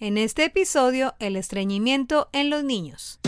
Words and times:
En 0.00 0.18
este 0.18 0.46
episodio, 0.46 1.14
el 1.20 1.36
estreñimiento 1.36 2.28
en 2.32 2.50
los 2.50 2.64
niños. 2.64 3.20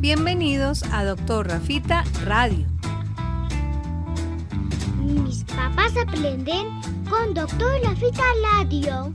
Bienvenidos 0.00 0.82
a 0.92 1.06
Doctor 1.06 1.48
Rafita 1.48 2.04
Radio. 2.26 2.66
Mis 4.98 5.44
papás 5.44 5.94
aprenden 5.96 6.66
con 7.08 7.32
Doctor 7.32 7.80
Rafita 7.82 8.24
Radio. 8.52 9.14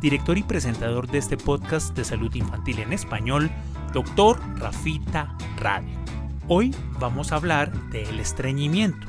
director 0.00 0.38
y 0.38 0.42
presentador 0.42 1.08
de 1.08 1.18
este 1.18 1.36
podcast 1.36 1.96
de 1.96 2.04
salud 2.04 2.32
infantil 2.34 2.78
en 2.78 2.92
español, 2.92 3.50
Dr. 3.92 4.38
Rafita 4.58 5.36
Radio. 5.58 5.96
Hoy 6.46 6.74
vamos 7.00 7.32
a 7.32 7.36
hablar 7.36 7.72
del 7.90 8.20
estreñimiento. 8.20 9.06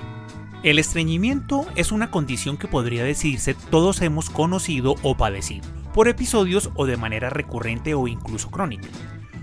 El 0.64 0.80
estreñimiento 0.80 1.66
es 1.76 1.92
una 1.92 2.12
condición 2.12 2.58
que 2.58 2.68
podría 2.68 3.04
decirse 3.04 3.56
todos 3.70 4.02
hemos 4.02 4.30
conocido 4.30 4.96
o 5.04 5.16
padecido, 5.16 5.68
por 5.94 6.08
episodios 6.08 6.72
o 6.76 6.86
de 6.86 6.98
manera 6.98 7.30
recurrente 7.30 7.94
o 7.94 8.08
incluso 8.08 8.50
crónica, 8.50 8.88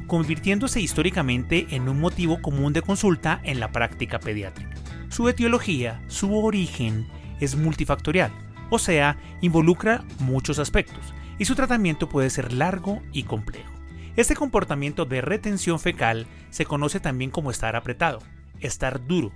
convirtiéndose 0.07 0.81
históricamente 0.81 1.69
en 1.71 1.89
un 1.89 2.01
motivo 2.01 2.43
común 2.43 2.73
de 2.73 2.83
consulta 2.83 3.41
en 3.45 3.61
la 3.61 3.71
práctica 3.71 4.19
pediátrica. 4.19 4.75
Su 5.09 5.29
etiología, 5.29 6.03
su 6.09 6.37
origen, 6.37 7.07
es 7.41 7.57
multifactorial, 7.57 8.33
o 8.69 8.79
sea, 8.79 9.17
involucra 9.41 10.05
muchos 10.19 10.59
aspectos, 10.59 11.15
y 11.39 11.45
su 11.45 11.55
tratamiento 11.55 12.09
puede 12.09 12.31
ser 12.31 12.53
largo 12.53 13.03
y 13.13 13.25
complejo. 13.25 13.73
Este 14.17 14.35
comportamiento 14.35 15.05
de 15.05 15.21
retención 15.21 15.79
fecal 15.79 16.27
se 16.51 16.65
conoce 16.65 17.01
también 17.01 17.31
como 17.31 17.51
estar 17.51 17.77
apretado, 17.77 18.21
estar 18.61 19.07
duro, 19.07 19.33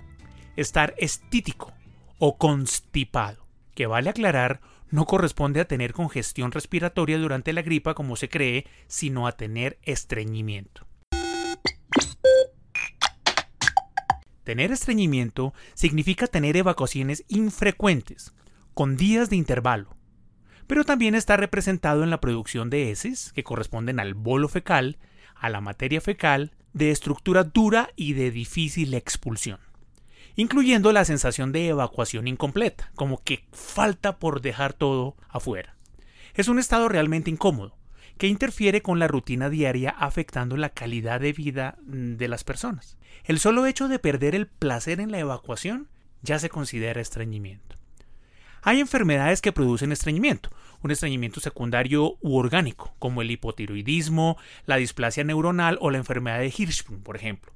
estar 0.55 0.95
estítico 0.97 1.71
o 2.17 2.37
constipado, 2.37 3.45
que 3.75 3.85
vale 3.85 4.09
aclarar 4.09 4.61
no 4.89 5.05
corresponde 5.05 5.61
a 5.61 5.65
tener 5.65 5.93
congestión 5.93 6.51
respiratoria 6.51 7.17
durante 7.17 7.53
la 7.53 7.61
gripa 7.61 7.93
como 7.93 8.15
se 8.15 8.27
cree, 8.27 8.65
sino 8.87 9.27
a 9.27 9.31
tener 9.31 9.79
estreñimiento. 9.83 10.85
Tener 14.43 14.71
estreñimiento 14.71 15.53
significa 15.75 16.27
tener 16.27 16.57
evacuaciones 16.57 17.23
infrecuentes, 17.29 18.33
con 18.73 18.97
días 18.97 19.29
de 19.29 19.35
intervalo, 19.35 19.95
pero 20.67 20.83
también 20.83 21.15
está 21.15 21.37
representado 21.37 22.03
en 22.03 22.09
la 22.09 22.21
producción 22.21 22.69
de 22.69 22.91
heces, 22.91 23.31
que 23.33 23.43
corresponden 23.43 23.99
al 23.99 24.13
bolo 24.13 24.47
fecal, 24.47 24.97
a 25.35 25.49
la 25.49 25.61
materia 25.61 26.01
fecal, 26.01 26.51
de 26.73 26.91
estructura 26.91 27.43
dura 27.43 27.89
y 27.95 28.13
de 28.13 28.31
difícil 28.31 28.93
expulsión, 28.93 29.59
incluyendo 30.35 30.91
la 30.91 31.05
sensación 31.05 31.51
de 31.51 31.67
evacuación 31.67 32.27
incompleta, 32.27 32.91
como 32.95 33.23
que 33.23 33.45
falta 33.51 34.17
por 34.19 34.41
dejar 34.41 34.73
todo 34.73 35.15
afuera. 35.29 35.75
Es 36.33 36.47
un 36.47 36.59
estado 36.59 36.87
realmente 36.87 37.29
incómodo, 37.29 37.75
que 38.17 38.27
interfiere 38.27 38.81
con 38.81 38.99
la 38.99 39.07
rutina 39.07 39.49
diaria 39.49 39.89
afectando 39.89 40.55
la 40.55 40.69
calidad 40.69 41.19
de 41.19 41.33
vida 41.33 41.77
de 41.81 42.27
las 42.27 42.43
personas. 42.43 42.97
El 43.23 43.39
solo 43.39 43.65
hecho 43.65 43.87
de 43.87 43.99
perder 43.99 44.35
el 44.35 44.47
placer 44.47 44.99
en 44.99 45.11
la 45.11 45.19
evacuación 45.19 45.87
ya 46.21 46.37
se 46.37 46.49
considera 46.49 47.01
estreñimiento. 47.01 47.80
Hay 48.63 48.79
enfermedades 48.79 49.41
que 49.41 49.51
producen 49.51 49.91
estreñimiento, 49.91 50.51
un 50.83 50.91
estreñimiento 50.91 51.39
secundario 51.39 52.17
u 52.21 52.37
orgánico, 52.37 52.93
como 52.99 53.23
el 53.23 53.31
hipotiroidismo, 53.31 54.37
la 54.67 54.75
displasia 54.75 55.23
neuronal 55.23 55.79
o 55.81 55.89
la 55.89 55.97
enfermedad 55.97 56.39
de 56.39 56.53
Hirschsprung, 56.55 57.01
por 57.01 57.15
ejemplo, 57.15 57.53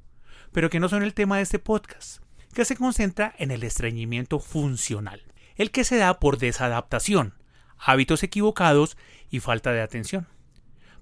pero 0.52 0.72
que 0.72 0.80
no 0.80 0.90
son 0.90 1.04
el 1.04 1.14
tema 1.14 1.38
de 1.38 1.44
este 1.44 1.60
podcast, 1.60 2.24
que 2.56 2.66
se 2.66 2.76
concentra 2.76 3.36
en 3.38 3.52
el 3.52 3.64
estreñimiento 3.64 4.40
funcional, 4.40 5.22
el 5.58 5.70
que 5.70 5.84
se 5.84 5.98
da 5.98 6.20
por 6.20 6.40
desadaptación, 6.40 7.36
hábitos 7.78 8.24
equivocados 8.24 8.98
y 9.30 9.42
falta 9.42 9.74
de 9.74 9.82
atención. 9.82 10.28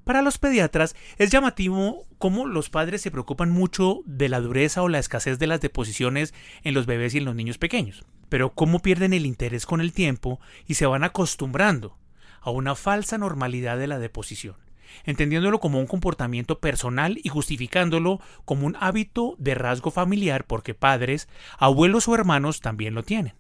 Para 0.04 0.22
los 0.22 0.38
pediatras 0.38 0.96
es 1.18 1.32
llamativo 1.32 2.06
cómo 2.18 2.46
los 2.46 2.70
padres 2.70 3.02
se 3.02 3.12
preocupan 3.12 3.52
mucho 3.52 4.02
de 4.06 4.28
la 4.28 4.42
dureza 4.42 4.82
o 4.82 4.90
la 4.90 5.00
escasez 5.00 5.40
de 5.40 5.48
las 5.48 5.62
deposiciones 5.62 6.34
en 6.64 6.74
los 6.74 6.86
bebés 6.86 7.16
y 7.16 7.20
en 7.20 7.26
los 7.26 7.36
niños 7.36 7.58
pequeños, 7.58 8.04
pero 8.28 8.54
cómo 8.54 8.80
pierden 8.80 9.14
el 9.14 9.26
interés 9.26 9.66
con 9.66 9.80
el 9.80 9.94
tiempo 9.94 10.42
y 10.68 10.74
se 10.74 10.86
van 10.86 11.06
acostumbrando 11.06 11.98
a 12.42 12.52
una 12.52 12.76
falsa 12.76 13.18
normalidad 13.18 13.78
de 13.78 13.88
la 13.88 13.98
deposición, 13.98 14.58
entendiéndolo 15.06 15.62
como 15.62 15.80
un 15.80 15.88
comportamiento 15.88 16.60
personal 16.60 17.18
y 17.24 17.30
justificándolo 17.30 18.20
como 18.44 18.68
un 18.68 18.76
hábito 18.82 19.36
de 19.40 19.56
rasgo 19.56 19.90
familiar 19.90 20.44
porque 20.46 20.74
padres, 20.74 21.30
abuelos 21.58 22.10
o 22.10 22.16
hermanos 22.16 22.60
también 22.60 22.94
lo 22.94 23.04
tienen. 23.04 23.36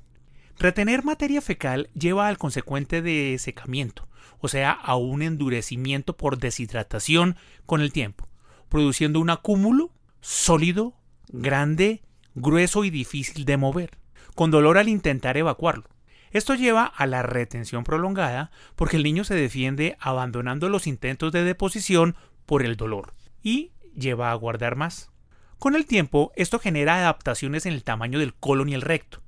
Retener 0.59 1.03
materia 1.03 1.41
fecal 1.41 1.89
lleva 1.93 2.27
al 2.27 2.37
consecuente 2.37 3.01
desecamiento, 3.01 4.07
o 4.39 4.47
sea, 4.47 4.71
a 4.71 4.95
un 4.95 5.21
endurecimiento 5.21 6.15
por 6.15 6.37
deshidratación 6.37 7.35
con 7.65 7.81
el 7.81 7.91
tiempo, 7.91 8.27
produciendo 8.69 9.19
un 9.19 9.29
acúmulo 9.29 9.91
sólido, 10.21 10.93
grande, 11.29 12.03
grueso 12.35 12.83
y 12.83 12.89
difícil 12.89 13.45
de 13.45 13.57
mover, 13.57 13.97
con 14.35 14.51
dolor 14.51 14.77
al 14.77 14.89
intentar 14.89 15.37
evacuarlo. 15.37 15.85
Esto 16.31 16.55
lleva 16.55 16.85
a 16.85 17.05
la 17.05 17.21
retención 17.21 17.83
prolongada 17.83 18.49
porque 18.75 18.97
el 18.97 19.03
niño 19.03 19.23
se 19.23 19.35
defiende 19.35 19.97
abandonando 19.99 20.67
los 20.69 20.87
intentos 20.87 21.31
de 21.31 21.43
deposición 21.43 22.15
por 22.45 22.63
el 22.63 22.75
dolor 22.75 23.13
y 23.43 23.71
lleva 23.95 24.31
a 24.31 24.35
guardar 24.35 24.75
más. 24.75 25.11
Con 25.59 25.75
el 25.75 25.85
tiempo, 25.85 26.31
esto 26.35 26.59
genera 26.59 26.97
adaptaciones 26.97 27.65
en 27.65 27.73
el 27.73 27.83
tamaño 27.83 28.17
del 28.19 28.33
colon 28.33 28.69
y 28.69 28.73
el 28.73 28.81
recto, 28.81 29.21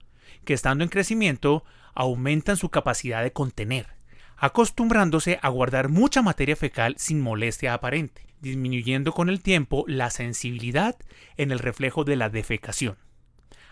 que 0.45 0.53
estando 0.53 0.83
en 0.83 0.89
crecimiento 0.89 1.63
aumentan 1.93 2.57
su 2.57 2.69
capacidad 2.69 3.23
de 3.23 3.33
contener, 3.33 3.87
acostumbrándose 4.37 5.39
a 5.41 5.49
guardar 5.49 5.89
mucha 5.89 6.21
materia 6.21 6.55
fecal 6.55 6.95
sin 6.97 7.21
molestia 7.21 7.73
aparente, 7.73 8.25
disminuyendo 8.41 9.13
con 9.13 9.29
el 9.29 9.41
tiempo 9.41 9.85
la 9.87 10.09
sensibilidad 10.09 10.95
en 11.37 11.51
el 11.51 11.59
reflejo 11.59 12.03
de 12.03 12.15
la 12.15 12.29
defecación. 12.29 12.97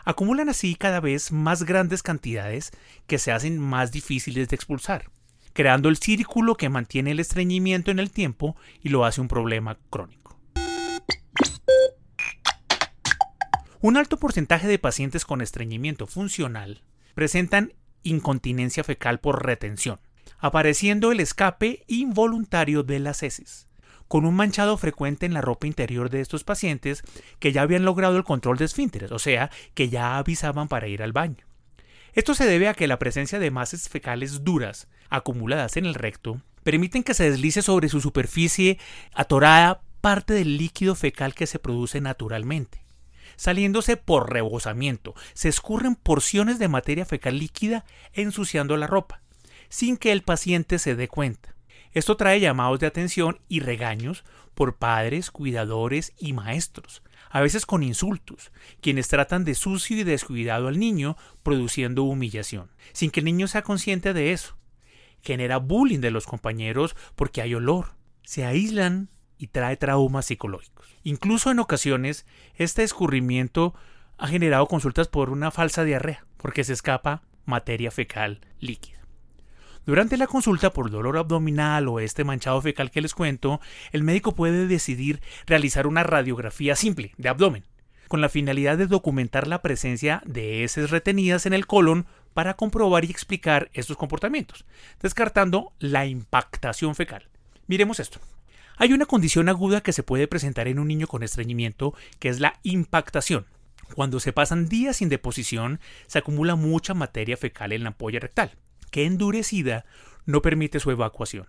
Acumulan 0.05 0.49
así 0.49 0.75
cada 0.75 0.99
vez 0.99 1.31
más 1.31 1.63
grandes 1.63 2.03
cantidades 2.03 2.71
que 3.07 3.19
se 3.19 3.31
hacen 3.31 3.57
más 3.59 3.91
difíciles 3.91 4.49
de 4.49 4.55
expulsar, 4.55 5.09
creando 5.53 5.87
el 5.87 5.97
círculo 5.97 6.55
que 6.55 6.69
mantiene 6.69 7.11
el 7.11 7.19
estreñimiento 7.19 7.91
en 7.91 7.99
el 7.99 8.11
tiempo 8.11 8.57
y 8.81 8.89
lo 8.89 9.05
hace 9.05 9.21
un 9.21 9.29
problema 9.29 9.77
crónico. 9.89 10.22
Un 13.83 13.97
alto 13.97 14.15
porcentaje 14.15 14.65
de 14.65 14.79
pacientes 14.79 15.25
con 15.25 15.41
estreñimiento 15.41 16.07
funcional 16.07 16.83
presentan 17.15 17.73
incontinencia 18.01 18.81
fecal 18.81 19.19
por 19.19 19.45
retención, 19.45 19.99
apareciendo 20.39 21.11
el 21.11 21.19
escape 21.19 21.83
involuntario 21.87 22.83
de 22.83 22.99
las 22.99 23.23
heces, 23.23 23.67
con 24.07 24.23
un 24.23 24.35
manchado 24.35 24.77
frecuente 24.77 25.25
en 25.25 25.33
la 25.33 25.41
ropa 25.41 25.67
interior 25.67 26.09
de 26.09 26.21
estos 26.21 26.45
pacientes 26.45 27.03
que 27.39 27.51
ya 27.51 27.61
habían 27.61 27.83
logrado 27.83 28.15
el 28.15 28.23
control 28.23 28.55
de 28.55 28.63
esfínteres, 28.63 29.11
o 29.11 29.19
sea, 29.19 29.51
que 29.73 29.89
ya 29.89 30.17
avisaban 30.17 30.69
para 30.69 30.87
ir 30.87 31.03
al 31.03 31.11
baño. 31.11 31.45
Esto 32.13 32.35
se 32.35 32.45
debe 32.45 32.69
a 32.69 32.75
que 32.75 32.87
la 32.87 32.99
presencia 32.99 33.37
de 33.37 33.51
masas 33.51 33.89
fecales 33.89 34.45
duras, 34.45 34.87
acumuladas 35.09 35.75
en 35.75 35.87
el 35.87 35.95
recto, 35.95 36.41
permiten 36.63 37.03
que 37.03 37.13
se 37.13 37.29
deslice 37.29 37.61
sobre 37.61 37.89
su 37.89 37.99
superficie 37.99 38.79
atorada 39.13 39.81
parte 39.99 40.33
del 40.33 40.55
líquido 40.55 40.95
fecal 40.95 41.35
que 41.35 41.47
se 41.47 41.59
produce 41.59 41.99
naturalmente. 41.99 42.82
Saliéndose 43.35 43.97
por 43.97 44.31
rebosamiento, 44.31 45.15
se 45.33 45.49
escurren 45.49 45.95
porciones 45.95 46.59
de 46.59 46.67
materia 46.67 47.05
fecal 47.05 47.39
líquida 47.39 47.85
ensuciando 48.13 48.77
la 48.77 48.87
ropa, 48.87 49.21
sin 49.69 49.97
que 49.97 50.11
el 50.11 50.21
paciente 50.21 50.79
se 50.79 50.95
dé 50.95 51.07
cuenta. 51.07 51.55
Esto 51.93 52.17
trae 52.17 52.39
llamados 52.39 52.79
de 52.79 52.87
atención 52.87 53.39
y 53.47 53.59
regaños 53.59 54.23
por 54.55 54.77
padres, 54.77 55.31
cuidadores 55.31 56.13
y 56.17 56.33
maestros, 56.33 57.03
a 57.29 57.41
veces 57.41 57.65
con 57.65 57.83
insultos, 57.83 58.51
quienes 58.81 59.07
tratan 59.07 59.45
de 59.45 59.55
sucio 59.55 59.97
y 59.97 60.03
descuidado 60.03 60.67
al 60.67 60.79
niño, 60.79 61.17
produciendo 61.41 62.03
humillación, 62.03 62.71
sin 62.93 63.11
que 63.11 63.21
el 63.21 63.25
niño 63.25 63.47
sea 63.47 63.63
consciente 63.63 64.13
de 64.13 64.31
eso. 64.33 64.57
Genera 65.21 65.57
bullying 65.57 65.99
de 65.99 66.11
los 66.11 66.25
compañeros 66.25 66.95
porque 67.15 67.41
hay 67.41 67.55
olor. 67.55 67.95
Se 68.23 68.45
aíslan 68.45 69.09
y 69.43 69.47
trae 69.47 69.75
traumas 69.75 70.27
psicológicos. 70.27 70.87
Incluso 71.03 71.51
en 71.51 71.59
ocasiones, 71.59 72.25
este 72.55 72.81
escurrimiento 72.81 73.75
ha 74.17 74.29
generado 74.29 74.67
consultas 74.67 75.09
por 75.09 75.29
una 75.29 75.51
falsa 75.51 75.83
diarrea, 75.83 76.25
porque 76.37 76.63
se 76.63 76.71
escapa 76.71 77.23
materia 77.43 77.91
fecal 77.91 78.39
líquida. 78.61 78.99
Durante 79.85 80.15
la 80.15 80.27
consulta 80.27 80.71
por 80.71 80.89
dolor 80.89 81.17
abdominal 81.17 81.89
o 81.89 81.99
este 81.99 82.23
manchado 82.23 82.61
fecal 82.61 82.89
que 82.89 83.01
les 83.01 83.13
cuento, 83.13 83.59
el 83.91 84.03
médico 84.03 84.33
puede 84.33 84.65
decidir 84.65 85.21
realizar 85.45 85.87
una 85.87 86.03
radiografía 86.03 86.77
simple 86.77 87.11
de 87.17 87.27
abdomen, 87.27 87.65
con 88.07 88.21
la 88.21 88.29
finalidad 88.29 88.77
de 88.77 88.87
documentar 88.87 89.45
la 89.45 89.61
presencia 89.61 90.23
de 90.25 90.63
heces 90.63 90.89
retenidas 90.89 91.45
en 91.45 91.51
el 91.51 91.67
colon 91.67 92.05
para 92.33 92.53
comprobar 92.53 93.03
y 93.03 93.11
explicar 93.11 93.69
estos 93.73 93.97
comportamientos, 93.97 94.63
descartando 95.01 95.73
la 95.79 96.05
impactación 96.05 96.95
fecal. 96.95 97.27
Miremos 97.67 97.99
esto. 97.99 98.21
Hay 98.77 98.93
una 98.93 99.05
condición 99.05 99.49
aguda 99.49 99.81
que 99.81 99.93
se 99.93 100.03
puede 100.03 100.27
presentar 100.27 100.67
en 100.67 100.79
un 100.79 100.87
niño 100.87 101.07
con 101.07 101.23
estreñimiento, 101.23 101.93
que 102.19 102.29
es 102.29 102.39
la 102.39 102.59
impactación. 102.63 103.45
Cuando 103.95 104.19
se 104.19 104.33
pasan 104.33 104.67
días 104.67 104.97
sin 104.97 105.09
deposición, 105.09 105.79
se 106.07 106.19
acumula 106.19 106.55
mucha 106.55 106.93
materia 106.93 107.37
fecal 107.37 107.71
en 107.71 107.83
la 107.83 107.89
ampolla 107.89 108.19
rectal 108.19 108.51
que 108.93 109.05
endurecida 109.05 109.85
no 110.25 110.41
permite 110.43 110.79
su 110.79 110.91
evacuación, 110.91 111.47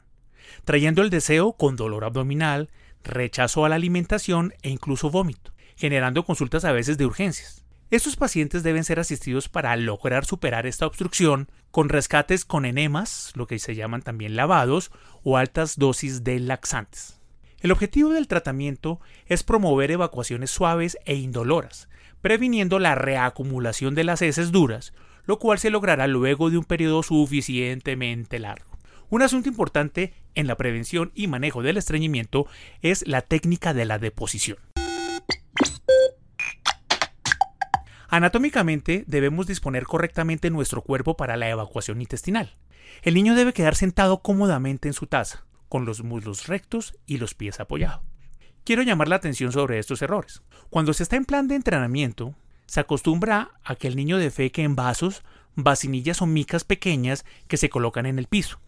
trayendo 0.64 1.02
el 1.02 1.10
deseo 1.10 1.52
con 1.52 1.76
dolor 1.76 2.04
abdominal, 2.04 2.70
rechazo 3.04 3.64
a 3.64 3.68
la 3.68 3.74
alimentación 3.74 4.54
e 4.62 4.70
incluso 4.70 5.10
vómito, 5.10 5.52
generando 5.76 6.24
consultas 6.24 6.64
a 6.64 6.72
veces 6.72 6.96
de 6.96 7.04
urgencias. 7.04 7.62
Estos 7.90 8.16
pacientes 8.16 8.62
deben 8.62 8.82
ser 8.82 8.98
asistidos 8.98 9.50
para 9.50 9.76
lograr 9.76 10.24
superar 10.24 10.66
esta 10.66 10.86
obstrucción 10.86 11.48
con 11.74 11.88
rescates 11.88 12.44
con 12.44 12.66
enemas, 12.66 13.32
lo 13.34 13.48
que 13.48 13.58
se 13.58 13.74
llaman 13.74 14.00
también 14.00 14.36
lavados, 14.36 14.92
o 15.24 15.38
altas 15.38 15.76
dosis 15.76 16.22
de 16.22 16.38
laxantes. 16.38 17.20
El 17.58 17.72
objetivo 17.72 18.10
del 18.10 18.28
tratamiento 18.28 19.00
es 19.26 19.42
promover 19.42 19.90
evacuaciones 19.90 20.52
suaves 20.52 20.96
e 21.04 21.16
indoloras, 21.16 21.88
previniendo 22.22 22.78
la 22.78 22.94
reacumulación 22.94 23.96
de 23.96 24.04
las 24.04 24.22
heces 24.22 24.52
duras, 24.52 24.94
lo 25.26 25.40
cual 25.40 25.58
se 25.58 25.70
logrará 25.70 26.06
luego 26.06 26.48
de 26.48 26.58
un 26.58 26.64
periodo 26.64 27.02
suficientemente 27.02 28.38
largo. 28.38 28.78
Un 29.10 29.22
asunto 29.22 29.48
importante 29.48 30.14
en 30.36 30.46
la 30.46 30.56
prevención 30.56 31.10
y 31.12 31.26
manejo 31.26 31.64
del 31.64 31.76
estreñimiento 31.76 32.46
es 32.82 33.04
la 33.04 33.20
técnica 33.20 33.74
de 33.74 33.84
la 33.84 33.98
deposición. 33.98 34.58
Anatómicamente 38.14 39.02
debemos 39.08 39.48
disponer 39.48 39.86
correctamente 39.86 40.48
nuestro 40.48 40.82
cuerpo 40.82 41.16
para 41.16 41.36
la 41.36 41.50
evacuación 41.50 42.00
intestinal. 42.00 42.54
El 43.02 43.14
niño 43.14 43.34
debe 43.34 43.52
quedar 43.52 43.74
sentado 43.74 44.22
cómodamente 44.22 44.86
en 44.86 44.94
su 44.94 45.08
taza, 45.08 45.46
con 45.68 45.84
los 45.84 46.04
muslos 46.04 46.46
rectos 46.46 46.94
y 47.06 47.18
los 47.18 47.34
pies 47.34 47.58
apoyados. 47.58 48.02
Quiero 48.62 48.82
llamar 48.82 49.08
la 49.08 49.16
atención 49.16 49.50
sobre 49.50 49.80
estos 49.80 50.00
errores. 50.00 50.42
Cuando 50.70 50.92
se 50.92 51.02
está 51.02 51.16
en 51.16 51.24
plan 51.24 51.48
de 51.48 51.56
entrenamiento, 51.56 52.36
se 52.66 52.78
acostumbra 52.78 53.50
a 53.64 53.74
que 53.74 53.88
el 53.88 53.96
niño 53.96 54.18
defeque 54.18 54.62
en 54.62 54.76
vasos, 54.76 55.24
vacinillas 55.56 56.22
o 56.22 56.26
micas 56.26 56.62
pequeñas 56.62 57.24
que 57.48 57.56
se 57.56 57.68
colocan 57.68 58.06
en 58.06 58.20
el 58.20 58.28
piso. 58.28 58.60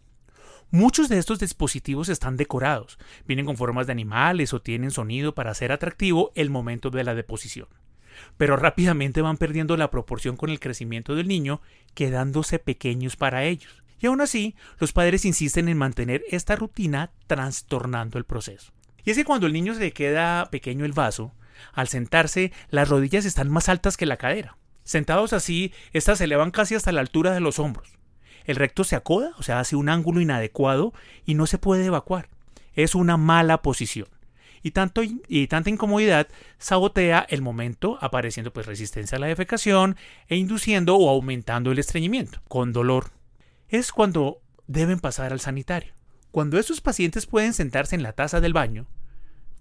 Muchos 0.72 1.08
de 1.08 1.18
estos 1.18 1.38
dispositivos 1.38 2.08
están 2.08 2.36
decorados, 2.36 2.98
vienen 3.28 3.46
con 3.46 3.56
formas 3.56 3.86
de 3.86 3.92
animales 3.92 4.52
o 4.52 4.60
tienen 4.60 4.90
sonido 4.90 5.36
para 5.36 5.52
hacer 5.52 5.70
atractivo 5.70 6.32
el 6.34 6.50
momento 6.50 6.90
de 6.90 7.04
la 7.04 7.14
deposición. 7.14 7.68
Pero 8.36 8.56
rápidamente 8.56 9.22
van 9.22 9.36
perdiendo 9.36 9.76
la 9.76 9.90
proporción 9.90 10.36
con 10.36 10.50
el 10.50 10.60
crecimiento 10.60 11.14
del 11.14 11.28
niño, 11.28 11.60
quedándose 11.94 12.58
pequeños 12.58 13.16
para 13.16 13.44
ellos. 13.44 13.82
Y 13.98 14.06
aún 14.06 14.20
así, 14.20 14.54
los 14.78 14.92
padres 14.92 15.24
insisten 15.24 15.68
en 15.68 15.78
mantener 15.78 16.22
esta 16.30 16.56
rutina 16.56 17.10
trastornando 17.26 18.18
el 18.18 18.24
proceso. 18.24 18.72
Y 19.04 19.10
es 19.10 19.16
que 19.16 19.24
cuando 19.24 19.46
el 19.46 19.52
niño 19.52 19.74
se 19.74 19.92
queda 19.92 20.48
pequeño 20.50 20.84
el 20.84 20.92
vaso, 20.92 21.32
al 21.72 21.88
sentarse, 21.88 22.52
las 22.70 22.88
rodillas 22.88 23.24
están 23.24 23.50
más 23.50 23.68
altas 23.68 23.96
que 23.96 24.06
la 24.06 24.16
cadera. 24.16 24.58
Sentados 24.84 25.32
así, 25.32 25.72
estas 25.92 26.18
se 26.18 26.24
elevan 26.24 26.50
casi 26.50 26.74
hasta 26.74 26.92
la 26.92 27.00
altura 27.00 27.32
de 27.32 27.40
los 27.40 27.58
hombros. 27.58 27.98
El 28.44 28.56
recto 28.56 28.84
se 28.84 28.94
acoda, 28.94 29.32
o 29.38 29.42
sea, 29.42 29.58
hace 29.58 29.74
un 29.74 29.88
ángulo 29.88 30.20
inadecuado 30.20 30.92
y 31.24 31.34
no 31.34 31.46
se 31.46 31.58
puede 31.58 31.86
evacuar. 31.86 32.28
Es 32.74 32.94
una 32.94 33.16
mala 33.16 33.62
posición. 33.62 34.08
Y, 34.62 34.72
tanto, 34.72 35.02
y 35.02 35.46
tanta 35.46 35.70
incomodidad 35.70 36.28
sabotea 36.58 37.26
el 37.28 37.42
momento, 37.42 37.98
apareciendo 38.00 38.52
pues 38.52 38.66
resistencia 38.66 39.16
a 39.16 39.20
la 39.20 39.26
defecación 39.26 39.96
e 40.28 40.36
induciendo 40.36 40.96
o 40.96 41.08
aumentando 41.10 41.72
el 41.72 41.78
estreñimiento, 41.78 42.40
con 42.48 42.72
dolor. 42.72 43.10
Es 43.68 43.92
cuando 43.92 44.40
deben 44.66 45.00
pasar 45.00 45.32
al 45.32 45.40
sanitario. 45.40 45.92
Cuando 46.30 46.58
estos 46.58 46.80
pacientes 46.80 47.26
pueden 47.26 47.54
sentarse 47.54 47.94
en 47.94 48.02
la 48.02 48.12
taza 48.12 48.40
del 48.40 48.52
baño, 48.52 48.86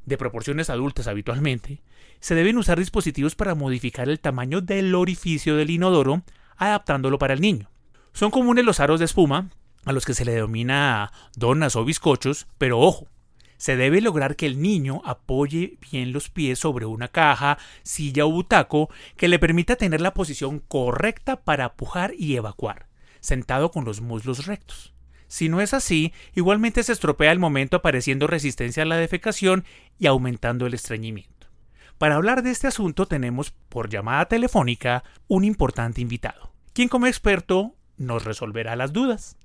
de 0.06 0.18
proporciones 0.18 0.70
adultas 0.70 1.08
habitualmente, 1.08 1.82
se 2.20 2.36
deben 2.36 2.58
usar 2.58 2.80
dispositivos 2.80 3.36
para 3.36 3.56
modificar 3.56 4.10
el 4.10 4.20
tamaño 4.20 4.62
del 4.62 4.96
orificio 4.96 5.56
del 5.56 5.70
inodoro, 5.70 6.24
adaptándolo 6.58 7.18
para 7.18 7.34
el 7.34 7.42
niño. 7.42 7.70
Son 8.14 8.32
comunes 8.32 8.66
los 8.66 8.80
aros 8.80 9.00
de 9.00 9.06
espuma, 9.06 9.50
a 9.84 9.92
los 9.92 10.06
que 10.06 10.14
se 10.14 10.26
le 10.26 10.34
denomina 10.34 11.12
donas 11.36 11.76
o 11.76 11.86
bizcochos, 11.86 12.48
pero 12.58 12.80
ojo, 12.80 13.08
se 13.58 13.76
debe 13.76 14.02
lograr 14.02 14.36
que 14.36 14.46
el 14.46 14.62
niño 14.62 15.02
apoye 15.06 15.78
bien 15.92 16.12
los 16.12 16.30
pies 16.30 16.60
sobre 16.60 16.86
una 16.86 17.08
caja, 17.08 17.58
silla 17.84 18.26
o 18.26 18.32
butaco 18.32 18.90
que 19.18 19.28
le 19.28 19.40
permita 19.40 19.76
tener 19.76 20.02
la 20.02 20.14
posición 20.14 20.60
correcta 20.60 21.44
para 21.44 21.74
pujar 21.76 22.14
y 22.18 22.36
evacuar, 22.36 22.88
sentado 23.20 23.72
con 23.72 23.86
los 23.86 24.02
muslos 24.02 24.46
rectos. 24.46 24.94
Si 25.28 25.50
no 25.50 25.62
es 25.62 25.74
así, 25.74 26.14
igualmente 26.36 26.84
se 26.84 26.94
estropea 26.94 27.32
el 27.32 27.40
momento 27.40 27.78
apareciendo 27.78 28.28
resistencia 28.28 28.84
a 28.84 28.86
la 28.86 28.98
defecación 28.98 29.66
y 29.98 30.08
aumentando 30.08 30.68
el 30.68 30.74
estreñimiento. 30.74 31.48
Para 31.98 32.16
hablar 32.16 32.44
de 32.44 32.52
este 32.52 32.68
asunto 32.68 33.06
tenemos 33.06 33.52
por 33.52 33.90
llamada 33.90 34.26
telefónica 34.26 35.04
un 35.28 35.46
importante 35.46 36.02
invitado, 36.02 36.52
quien 36.74 36.90
como 36.90 37.08
experto 37.08 37.74
nos 37.98 38.26
resolverá 38.26 38.76
las 38.76 38.92
dudas. 38.92 39.38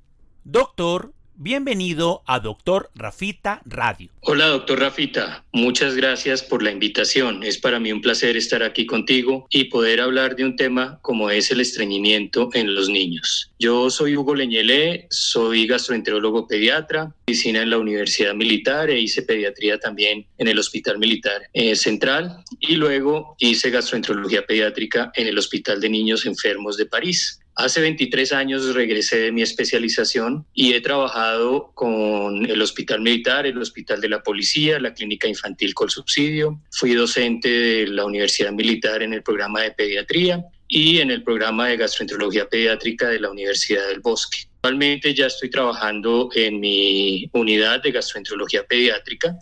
Doctor 0.44 1.14
Bienvenido 1.42 2.22
a 2.26 2.38
Doctor 2.38 2.90
Rafita 2.94 3.62
Radio. 3.64 4.10
Hola, 4.20 4.48
doctor 4.48 4.78
Rafita. 4.78 5.42
Muchas 5.52 5.94
gracias 5.94 6.42
por 6.42 6.62
la 6.62 6.70
invitación. 6.70 7.42
Es 7.42 7.56
para 7.56 7.80
mí 7.80 7.90
un 7.90 8.02
placer 8.02 8.36
estar 8.36 8.62
aquí 8.62 8.84
contigo 8.84 9.46
y 9.48 9.64
poder 9.64 10.02
hablar 10.02 10.36
de 10.36 10.44
un 10.44 10.54
tema 10.54 10.98
como 11.00 11.30
es 11.30 11.50
el 11.50 11.62
estreñimiento 11.62 12.50
en 12.52 12.74
los 12.74 12.90
niños. 12.90 13.50
Yo 13.58 13.88
soy 13.88 14.18
Hugo 14.18 14.34
Leñelé, 14.34 15.06
soy 15.08 15.66
gastroenterólogo 15.66 16.46
pediatra, 16.46 17.14
medicina 17.26 17.62
en 17.62 17.70
la 17.70 17.78
Universidad 17.78 18.34
Militar 18.34 18.90
e 18.90 19.00
hice 19.00 19.22
pediatría 19.22 19.78
también 19.78 20.26
en 20.36 20.46
el 20.46 20.58
Hospital 20.58 20.98
Militar 20.98 21.48
eh, 21.54 21.74
Central 21.74 22.44
y 22.58 22.74
luego 22.74 23.34
hice 23.38 23.70
gastroenterología 23.70 24.44
pediátrica 24.44 25.10
en 25.14 25.26
el 25.26 25.38
Hospital 25.38 25.80
de 25.80 25.88
Niños 25.88 26.26
Enfermos 26.26 26.76
de 26.76 26.84
París. 26.84 27.39
Hace 27.56 27.80
23 27.80 28.32
años 28.32 28.74
regresé 28.74 29.18
de 29.18 29.32
mi 29.32 29.42
especialización 29.42 30.46
y 30.54 30.72
he 30.72 30.80
trabajado 30.80 31.72
con 31.74 32.46
el 32.46 32.62
Hospital 32.62 33.00
Militar, 33.00 33.46
el 33.46 33.58
Hospital 33.58 34.00
de 34.00 34.08
la 34.08 34.22
Policía, 34.22 34.78
la 34.80 34.94
Clínica 34.94 35.28
Infantil 35.28 35.74
con 35.74 35.90
Subsidio. 35.90 36.60
Fui 36.70 36.94
docente 36.94 37.48
de 37.48 37.86
la 37.88 38.04
Universidad 38.04 38.52
Militar 38.52 39.02
en 39.02 39.12
el 39.12 39.22
programa 39.22 39.62
de 39.62 39.72
pediatría 39.72 40.42
y 40.68 41.00
en 41.00 41.10
el 41.10 41.22
programa 41.22 41.68
de 41.68 41.76
gastroenterología 41.76 42.48
pediátrica 42.48 43.08
de 43.08 43.20
la 43.20 43.30
Universidad 43.30 43.88
del 43.88 44.00
Bosque. 44.00 44.38
Actualmente 44.62 45.12
ya 45.14 45.26
estoy 45.26 45.50
trabajando 45.50 46.30
en 46.34 46.60
mi 46.60 47.28
unidad 47.32 47.82
de 47.82 47.90
gastroenterología 47.90 48.64
pediátrica. 48.64 49.36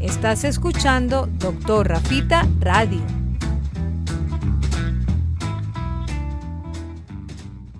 Estás 0.00 0.44
escuchando 0.44 1.26
Doctor 1.38 1.88
Rafita 1.88 2.46
Radio. 2.60 3.17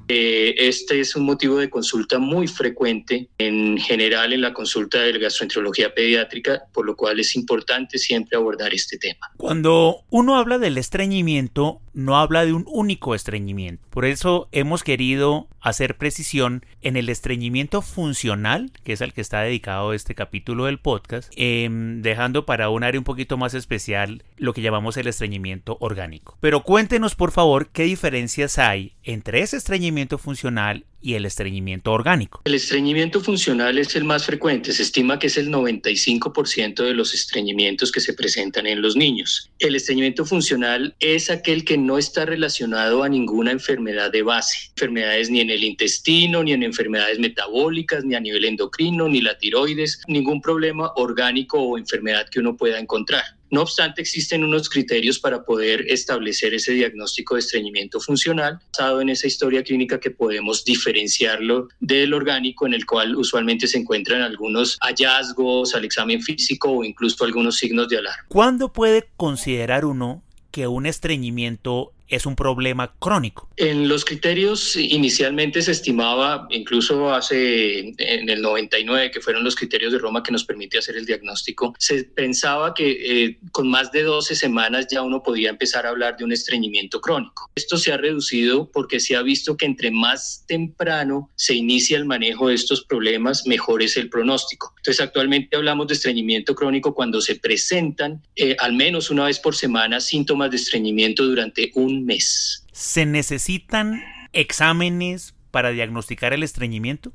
Eh, 0.09 0.55
este 0.57 1.01
es 1.01 1.15
un 1.15 1.25
motivo 1.25 1.59
de 1.59 1.69
consulta 1.69 2.19
muy 2.19 2.49
frecuente 2.49 3.29
en 3.37 3.77
general 3.77 4.33
en 4.33 4.41
la 4.41 4.55
consulta 4.55 5.01
de 5.03 5.19
gastroenterología 5.19 5.95
pediátrica, 5.95 6.63
por 6.73 6.87
lo 6.87 6.97
cual 6.97 7.21
es 7.21 7.37
importante 7.37 7.99
siempre 7.99 8.37
abordar 8.37 8.73
este 8.73 8.97
tema. 8.97 9.31
Cuando 9.37 10.05
uno 10.11 10.37
habla 10.37 10.59
del 10.59 10.79
estreñimiento, 10.79 11.81
no 11.99 12.17
habla 12.17 12.47
de 12.47 12.53
un 12.53 12.65
único 12.69 13.17
estreñimiento. 13.17 13.85
Por 13.91 14.05
eso 14.05 14.49
hemos 14.53 14.85
querido 14.85 15.49
hacer 15.61 15.97
precisión 15.97 16.65
en 16.81 16.97
el 16.97 17.09
estreñimiento 17.09 17.83
funcional, 17.83 18.71
que 18.85 18.93
es 18.93 19.03
al 19.03 19.13
que 19.13 19.21
está 19.21 19.41
dedicado 19.41 19.93
este 19.93 20.15
capítulo 20.15 20.67
del 20.67 20.79
podcast, 20.79 21.33
em, 21.35 22.01
dejando 22.01 22.47
para 22.47 22.71
un 22.71 22.85
área 22.85 23.01
un 23.01 23.05
poquito 23.05 23.37
más 23.37 23.55
especial 23.55 24.23
lo 24.37 24.55
que 24.55 24.63
llamamos 24.63 24.97
el 24.97 25.09
estreñimiento 25.09 25.77
orgánico. 25.81 26.39
Pero 26.39 26.63
cuéntenos 26.63 27.17
por 27.17 27.33
favor 27.33 27.71
qué 27.71 27.83
diferencias 27.83 28.61
hay 28.61 28.95
entre 29.03 29.41
ese 29.41 29.57
estreñimiento 29.57 30.19
funcional 30.19 30.87
y 31.01 31.15
el 31.15 31.25
estreñimiento 31.25 31.93
orgánico. 31.93 32.43
El 32.45 32.55
estreñimiento 32.55 33.21
funcional 33.21 33.79
es 33.79 33.95
el 33.97 34.05
más 34.05 34.27
frecuente, 34.27 34.73
se 34.73 34.83
estima 34.83 35.19
que 35.19 35.29
es 35.29 35.37
el 35.37 35.49
95% 35.49 36.83
de 36.83 36.95
los 36.95 37.15
estreñimientos 37.15 37.93
que 37.93 38.01
se 38.01 38.15
presentan 38.15 38.67
en 38.67 38.83
los 38.83 38.97
niños. 38.97 39.51
El 39.59 39.77
estreñimiento 39.77 40.25
funcional 40.25 40.95
es 41.01 41.31
aquel 41.31 41.65
que 41.65 41.79
no 41.79 41.99
está 41.99 42.25
relacionado 42.25 43.03
a 43.03 43.09
ninguna 43.09 43.53
enfermedad 43.53 44.11
de 44.11 44.23
base, 44.23 44.71
enfermedades 44.71 45.31
ni 45.31 45.41
en 45.41 45.51
el 45.51 45.65
intestino, 45.65 46.43
ni 46.43 46.53
en 46.53 46.63
enfermedades 46.63 47.19
metabólicas, 47.19 48.05
ni 48.05 48.15
a 48.15 48.21
nivel 48.21 48.45
endocrino, 48.45 49.09
ni 49.09 49.21
la 49.21 49.39
tiroides, 49.39 50.03
ningún 50.09 50.41
problema 50.41 50.93
orgánico 50.97 51.61
o 51.61 51.79
enfermedad 51.79 52.29
que 52.29 52.41
uno 52.41 52.57
pueda 52.57 52.79
encontrar. 52.79 53.38
No 53.51 53.63
obstante, 53.63 54.03
existen 54.03 54.45
unos 54.45 54.69
criterios 54.69 55.19
para 55.19 55.45
poder 55.45 55.85
establecer 55.89 56.55
ese 56.55 56.73
diagnóstico 56.73 57.35
de 57.35 57.41
estreñimiento 57.41 58.01
funcional 58.01 58.59
basado 58.73 59.01
en 59.01 59.09
esa 59.09 59.27
historia 59.27 59.63
clínica 59.63 60.01
que 60.01 60.11
podemos 60.11 60.65
diferenciarlo 60.65 61.69
del 61.81 62.15
orgánico 62.15 62.67
en 62.67 62.75
el 62.75 62.85
cual 62.85 63.17
usualmente 63.17 63.67
se 63.67 63.79
encuentran 63.79 64.23
algunos 64.23 64.79
hallazgos 64.81 65.75
al 65.75 65.85
examen 65.85 66.23
físico 66.23 66.71
o 66.71 66.85
incluso 66.85 67.25
algunos 67.25 67.57
signos 67.57 67.89
de 67.89 67.99
alarma. 67.99 68.25
¿Cuándo 68.29 68.73
puede 68.73 69.09
considerar 69.17 69.85
uno 69.85 70.23
que 70.51 70.67
un 70.67 70.87
estreñimiento 70.87 71.93
es 72.09 72.27
un 72.27 72.37
problema 72.37 72.95
crónico. 72.99 73.49
En 73.57 73.89
los 73.89 74.05
criterios 74.05 74.77
inicialmente 74.77 75.63
se 75.63 75.73
estimaba, 75.73 76.47
incluso 76.51 77.13
hace 77.13 77.81
en 77.99 78.29
el 78.29 78.43
99, 78.43 79.11
que 79.11 79.21
fueron 79.21 79.45
los 79.45 79.57
criterios 79.57 79.93
de 79.93 79.99
Roma 79.99 80.23
que 80.23 80.33
nos 80.33 80.45
permite 80.45 80.79
hacer 80.79 80.97
el 80.97 81.07
diagnóstico, 81.07 81.75
se 81.79 82.05
pensaba 82.05 82.75
que 82.75 83.25
eh, 83.25 83.39
con 83.53 83.69
más 83.69 83.93
de 83.93 84.03
12 84.03 84.35
semanas 84.35 84.87
ya 84.91 85.03
uno 85.03 85.23
podía 85.23 85.51
empezar 85.51 85.87
a 85.87 85.91
hablar 85.91 86.17
de 86.17 86.25
un 86.25 86.33
estreñimiento 86.33 87.01
crónico. 87.01 87.51
Esto 87.55 87.77
se 87.77 87.93
ha 87.93 87.97
reducido 87.97 88.71
porque 88.73 89.01
se 89.01 89.17
ha 89.17 89.23
visto 89.23 89.57
que 89.57 89.67
entre 89.67 89.91
más 89.91 90.45
temprano 90.47 91.31
se 91.35 91.55
inicia 91.55 91.97
el 91.97 92.05
manejo 92.05 92.49
de 92.49 92.55
estos 92.55 92.85
problemas, 92.85 93.47
mejor 93.47 93.83
es 93.83 93.97
el 93.97 94.09
pronóstico. 94.09 94.75
Entonces 94.79 95.01
actualmente 95.01 95.57
hablamos 95.57 95.89
de 95.89 95.95
estreñimiento 95.95 96.55
crónico 96.55 96.95
cuando 96.95 97.21
se 97.21 97.37
presentan 97.37 98.23
eh, 98.37 98.57
al 98.59 98.75
menos 98.75 99.11
una 99.11 99.25
vez 99.25 99.39
por 99.39 99.55
semana 99.55 100.01
síntomas 100.01 100.51
de 100.51 100.57
estreñimiento 100.57 101.25
durante 101.25 101.71
un 101.75 101.98
mes. 102.05 102.67
¿Se 102.73 103.07
necesitan 103.07 104.03
exámenes 104.33 105.35
para 105.51 105.71
diagnosticar 105.71 106.33
el 106.33 106.43
estreñimiento? 106.43 107.13